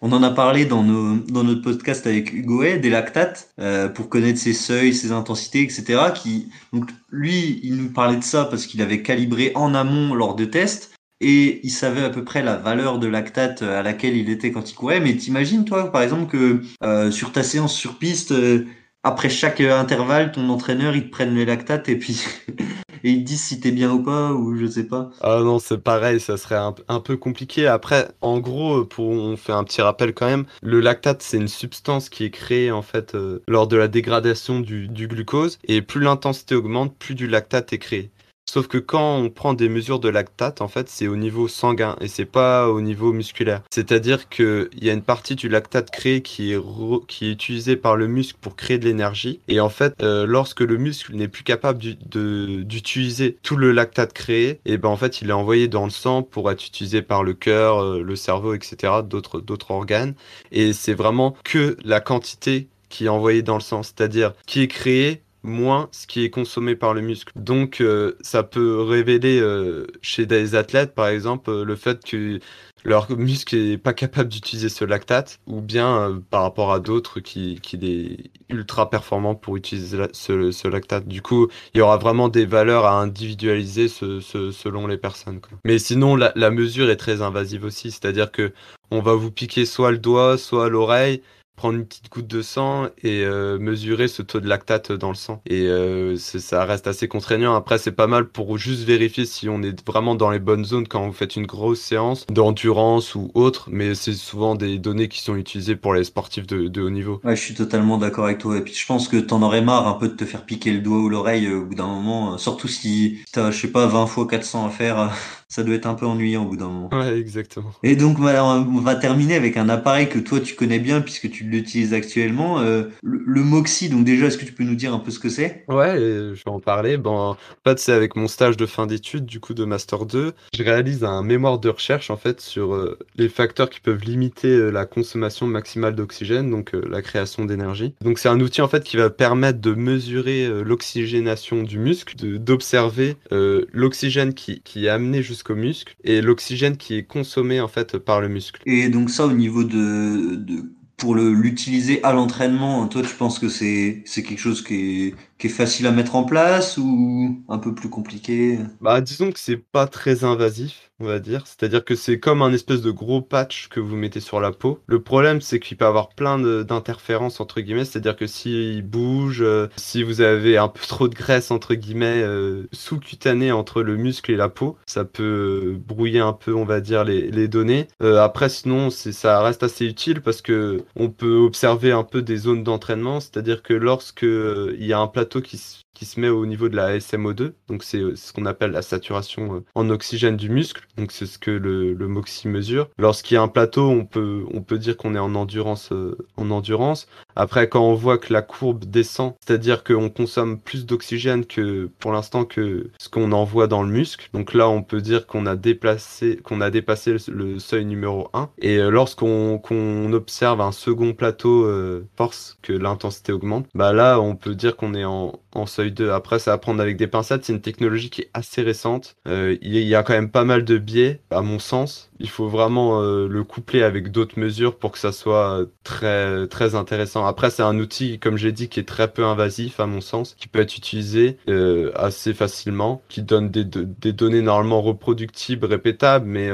[0.03, 4.53] on en a parlé dans, notre podcast avec Hugo des lactates, euh, pour connaître ses
[4.53, 6.11] seuils, ses intensités, etc.
[6.15, 10.35] Qui, donc lui, il nous parlait de ça parce qu'il avait calibré en amont lors
[10.35, 14.29] de tests et il savait à peu près la valeur de lactate à laquelle il
[14.29, 14.99] était quand il courait.
[14.99, 18.67] Mais t'imagines toi, par exemple, que euh, sur ta séance sur piste, euh,
[19.03, 22.25] après chaque intervalle, ton entraîneur il te prenne les lactates et puis
[23.05, 25.11] ils disent si t'es bien ou pas, ou je sais pas.
[25.21, 27.67] Ah non, c'est pareil, ça serait un, peu compliqué.
[27.67, 31.49] Après, en gros, pour, on fait un petit rappel quand même, le lactate, c'est une
[31.49, 35.83] substance qui est créée en fait euh, lors de la dégradation du, du glucose, et
[35.83, 38.11] plus l'intensité augmente, plus du lactate est créé.
[38.53, 41.97] Sauf que quand on prend des mesures de lactate, en fait, c'est au niveau sanguin
[42.03, 43.63] et c'est pas au niveau musculaire.
[43.71, 46.61] C'est-à-dire qu'il y a une partie du lactate créé qui est,
[47.09, 49.41] qui est utilisée par le muscle pour créer de l'énergie.
[49.49, 54.61] Et en fait, euh, lorsque le muscle n'est plus capable d'utiliser tout le lactate créé,
[54.67, 57.33] et ben en fait, il est envoyé dans le sang pour être utilisé par le
[57.33, 60.13] cœur, euh, le cerveau, etc., d'autres organes.
[60.51, 64.69] Et c'est vraiment que la quantité qui est envoyée dans le sang, c'est-à-dire qui est
[64.69, 67.33] créé moins ce qui est consommé par le muscle.
[67.37, 72.39] Donc euh, ça peut révéler euh, chez des athlètes par exemple euh, le fait que
[72.85, 77.61] leur muscle n'est pas capable d'utiliser ce lactate ou bien par rapport à d'autres qui,
[77.63, 81.07] qui est ultra performant pour utiliser ce, lactate.
[81.07, 85.41] Du coup, il y aura vraiment des valeurs à individualiser selon les personnes.
[85.65, 88.53] Mais sinon, la, la mesure est très invasive aussi, c'est-à-dire que
[88.91, 91.23] on va vous piquer soit le doigt, soit l'oreille
[91.57, 95.15] prendre une petite goutte de sang et euh, mesurer ce taux de lactate dans le
[95.15, 95.43] sang.
[95.47, 97.55] Et euh, ça reste assez contraignant.
[97.55, 100.89] Après, c'est pas mal pour juste vérifier si on est vraiment dans les bonnes zones
[100.89, 103.69] quand vous faites une grosse séance d'endurance ou autre.
[103.71, 107.21] Mais c'est souvent des données qui sont utilisées pour les sportifs de, haut niveau.
[107.25, 108.57] Ouais, je suis totalement d'accord avec toi.
[108.57, 110.81] Et puis je pense que t'en aurais marre un peu de te faire piquer le
[110.81, 112.39] doigt ou l'oreille euh, au bout d'un moment.
[112.39, 115.13] Surtout si t'as, je sais pas, 20 fois 400 à faire
[115.53, 116.89] ça doit être un peu ennuyant au bout d'un moment.
[116.93, 117.73] Ouais, exactement.
[117.83, 121.45] Et donc, on va terminer avec un appareil que toi tu connais bien puisque tu
[121.53, 123.89] l'utilises actuellement, euh, le, Moxie.
[123.89, 125.65] Donc déjà, est-ce que tu peux nous dire un peu ce que c'est?
[125.69, 126.97] Ouais, je vais en parler.
[126.97, 127.37] Bon, en
[127.67, 131.05] fait, c'est avec mon stage de fin d'études, du coup de master 2, je réalise
[131.05, 134.87] un mémoire de recherche en fait sur euh, les facteurs qui peuvent limiter euh, la
[134.87, 137.95] consommation maximale d'oxygène, donc la création d'énergie.
[138.03, 143.17] Donc c'est un outil en fait qui va permettre de mesurer l'oxygénation du muscle, d'observer
[143.31, 148.21] l'oxygène qui, qui est amené jusqu'au muscle et l'oxygène qui est consommé en fait par
[148.21, 148.61] le muscle.
[148.67, 150.65] Et donc ça au niveau de, de
[151.03, 155.49] pour l'utiliser à l'entraînement, toi tu penses que c'est c'est quelque chose qui est qui
[155.49, 158.61] est facile à mettre en place ou un peu plus compliqué?
[158.81, 161.49] Bah disons que c'est pas très invasif, on va dire.
[161.49, 164.79] C'est-à-dire que c'est comme un espèce de gros patch que vous mettez sur la peau.
[164.87, 169.67] Le problème c'est qu'il peut avoir plein d'interférences entre guillemets, c'est-à-dire que s'il bouge, euh,
[169.77, 174.31] si vous avez un peu trop de graisse entre guillemets euh, sous-cutanée entre le muscle
[174.31, 177.89] et la peau, ça peut brouiller un peu, on va dire, les, les données.
[178.01, 182.37] Euh, après sinon, ça reste assez utile parce que on peut observer un peu des
[182.37, 186.69] zones d'entraînement, c'est-à-dire que lorsque il y a un plateau qui, se met au niveau
[186.69, 190.51] de la SMO2, donc c'est euh, ce qu'on appelle la saturation euh, en oxygène du
[190.51, 192.89] muscle, donc c'est ce que le, le MOXIE mesure.
[192.99, 196.19] Lorsqu'il y a un plateau, on peut, on peut dire qu'on est en endurance, euh,
[196.37, 197.07] en endurance.
[197.37, 202.11] Après, quand on voit que la courbe descend, c'est-à-dire qu'on consomme plus d'oxygène que pour
[202.13, 205.55] l'instant que ce qu'on envoie dans le muscle, donc là on peut dire qu'on a
[205.55, 208.51] déplacé, qu'on a dépassé le, seuil numéro 1.
[208.59, 211.69] Et lorsqu'on qu'on observe un second plateau
[212.17, 215.12] force que l'intensité augmente, bah là on peut dire qu'on est en,
[215.55, 216.11] en seuil 2.
[216.11, 217.45] Après, ça à prendre avec des pincettes.
[217.45, 219.17] C'est une technologie qui est assez récente.
[219.27, 222.11] Euh, il y a quand même pas mal de biais, à mon sens.
[222.21, 226.75] Il faut vraiment euh, le coupler avec d'autres mesures pour que ça soit très, très
[226.75, 227.27] intéressant.
[227.27, 230.35] Après, c'est un outil, comme j'ai dit, qui est très peu invasif, à mon sens,
[230.39, 233.65] qui peut être utilisé euh, assez facilement, qui donne des,
[234.13, 236.51] données normalement reproductibles, répétables, mais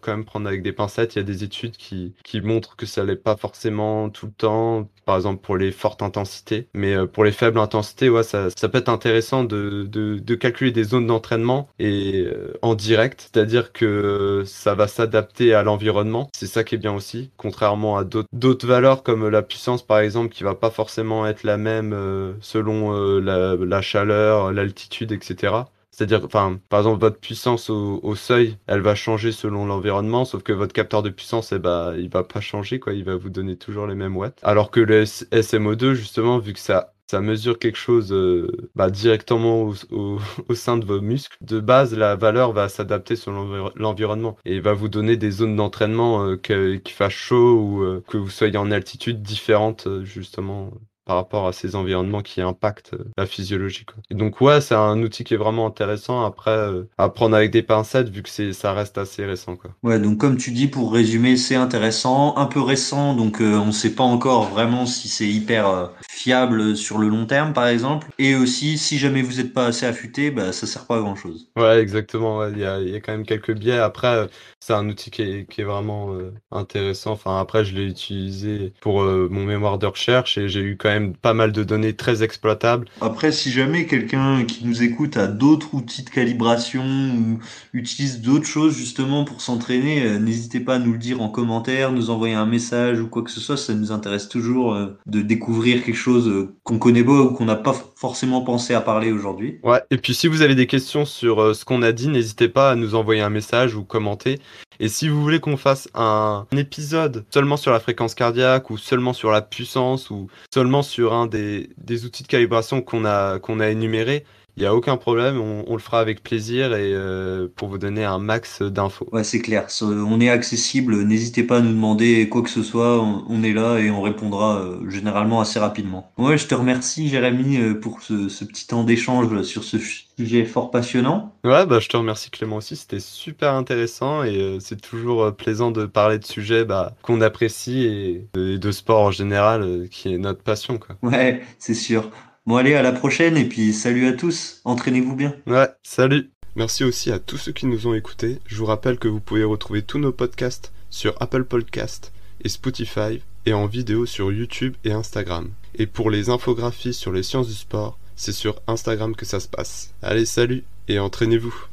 [0.00, 1.14] quand même prendre avec des pincettes.
[1.14, 4.32] Il y a des études qui, qui montrent que ça l'est pas forcément tout le
[4.32, 6.68] temps, par exemple pour les fortes intensités.
[6.74, 11.06] Mais pour les faibles intensités, ouais, ça, ça peut être intéressant de, calculer des zones
[11.06, 16.28] d'entraînement et euh, en direct, c'est-à-dire que ça va s'adapter à l'environnement.
[16.36, 20.34] C'est ça qui est bien aussi, contrairement à d'autres valeurs comme la puissance par exemple,
[20.34, 25.52] qui va pas forcément être la même euh, selon euh, la chaleur, l'altitude, etc.
[25.96, 30.42] C'est-à-dire, enfin, par exemple, votre puissance au, au, seuil, elle va changer selon l'environnement, sauf
[30.42, 32.92] que votre capteur de puissance, eh ben, il va pas changer, quoi.
[32.92, 34.38] Il va vous donner toujours les mêmes watts.
[34.42, 39.62] Alors que le SMO2, justement, vu que ça ça mesure quelque chose euh, bah, directement
[39.62, 40.18] au, au,
[40.54, 41.36] sein de vos muscles.
[41.40, 46.24] De base, la valeur va s'adapter selon l'environnement et va vous donner des zones d'entraînement
[46.24, 50.72] euh, qu'il fasse chaud ou euh, que vous soyez en altitude différente justement
[51.06, 53.86] par rapport à ces environnements qui impactent euh, la physiologie.
[54.10, 57.52] Et donc ouais, c'est un outil qui est vraiment intéressant après euh, à prendre avec
[57.52, 59.70] des pincettes vu que c'est ça reste assez récent quoi.
[59.82, 63.70] Ouais, donc comme tu dis pour résumer, c'est intéressant, un peu récent donc euh, on
[63.72, 68.34] sait pas encore vraiment si c'est hyper fiable sur le long terme par exemple et
[68.34, 71.48] aussi si jamais vous êtes pas assez affûté, bah ça sert pas à grand-chose.
[71.56, 74.28] Ouais, exactement, il y, a, y a quand même quelques biais après
[74.58, 76.12] c'est un outil qui est, qui est vraiment
[76.50, 77.12] intéressant.
[77.12, 80.95] Enfin après je l'ai utilisé pour mon mémoire de recherche et j'ai eu quand même
[80.98, 82.86] même pas mal de données très exploitables.
[83.00, 87.38] Après, si jamais quelqu'un qui nous écoute a d'autres outils de calibration ou
[87.72, 91.92] utilise d'autres choses justement pour s'entraîner, euh, n'hésitez pas à nous le dire en commentaire,
[91.92, 93.56] nous envoyer un message ou quoi que ce soit.
[93.56, 97.44] Ça nous intéresse toujours euh, de découvrir quelque chose euh, qu'on connaît pas ou qu'on
[97.44, 99.58] n'a pas forcément pensé à parler aujourd'hui.
[99.62, 102.70] Ouais, et puis si vous avez des questions sur ce qu'on a dit, n'hésitez pas
[102.70, 104.38] à nous envoyer un message ou commenter.
[104.78, 109.12] Et si vous voulez qu'on fasse un, épisode seulement sur la fréquence cardiaque ou seulement
[109.12, 111.68] sur la puissance ou seulement sur un des,
[112.04, 114.24] outils de calibration qu'on a, qu'on a énumérés,
[114.56, 118.04] il n'y a aucun problème, on, le fera avec plaisir et euh, pour vous donner
[118.04, 119.06] un max d'infos.
[119.12, 123.02] Ouais, c'est clair, on est accessible, n'hésitez pas à nous demander quoi que ce soit,
[123.02, 126.10] on, est là et on répondra euh, généralement assez rapidement.
[126.16, 130.46] Ouais, je te remercie Jérémy euh, pour ce, ce petit temps d'échange sur ce sujet
[130.46, 131.34] fort passionnant.
[131.44, 135.84] Ouais, bah, je te remercie Clément aussi, c'était super intéressant et c'est toujours plaisant de
[135.84, 140.42] parler de sujets bah, qu'on apprécie et, et, de sport en général qui est notre
[140.42, 140.78] passion.
[140.78, 140.96] Quoi.
[141.02, 142.10] Ouais, c'est sûr.
[142.46, 144.60] Bon allez, à la prochaine et puis salut à tous.
[144.64, 145.34] Entraînez-vous bien.
[145.48, 146.30] Ouais, salut.
[146.54, 148.38] Merci aussi à tous ceux qui nous ont écoutés.
[148.46, 152.12] Je vous rappelle que vous pouvez retrouver tous nos podcasts sur Apple Podcast
[152.44, 155.50] et Spotify et en vidéo sur YouTube et Instagram.
[155.74, 159.48] Et pour les infographies sur les sciences du sport, c'est sur Instagram que ça se
[159.48, 159.92] passe.
[160.00, 161.66] Allez, salut et entraînez-vous.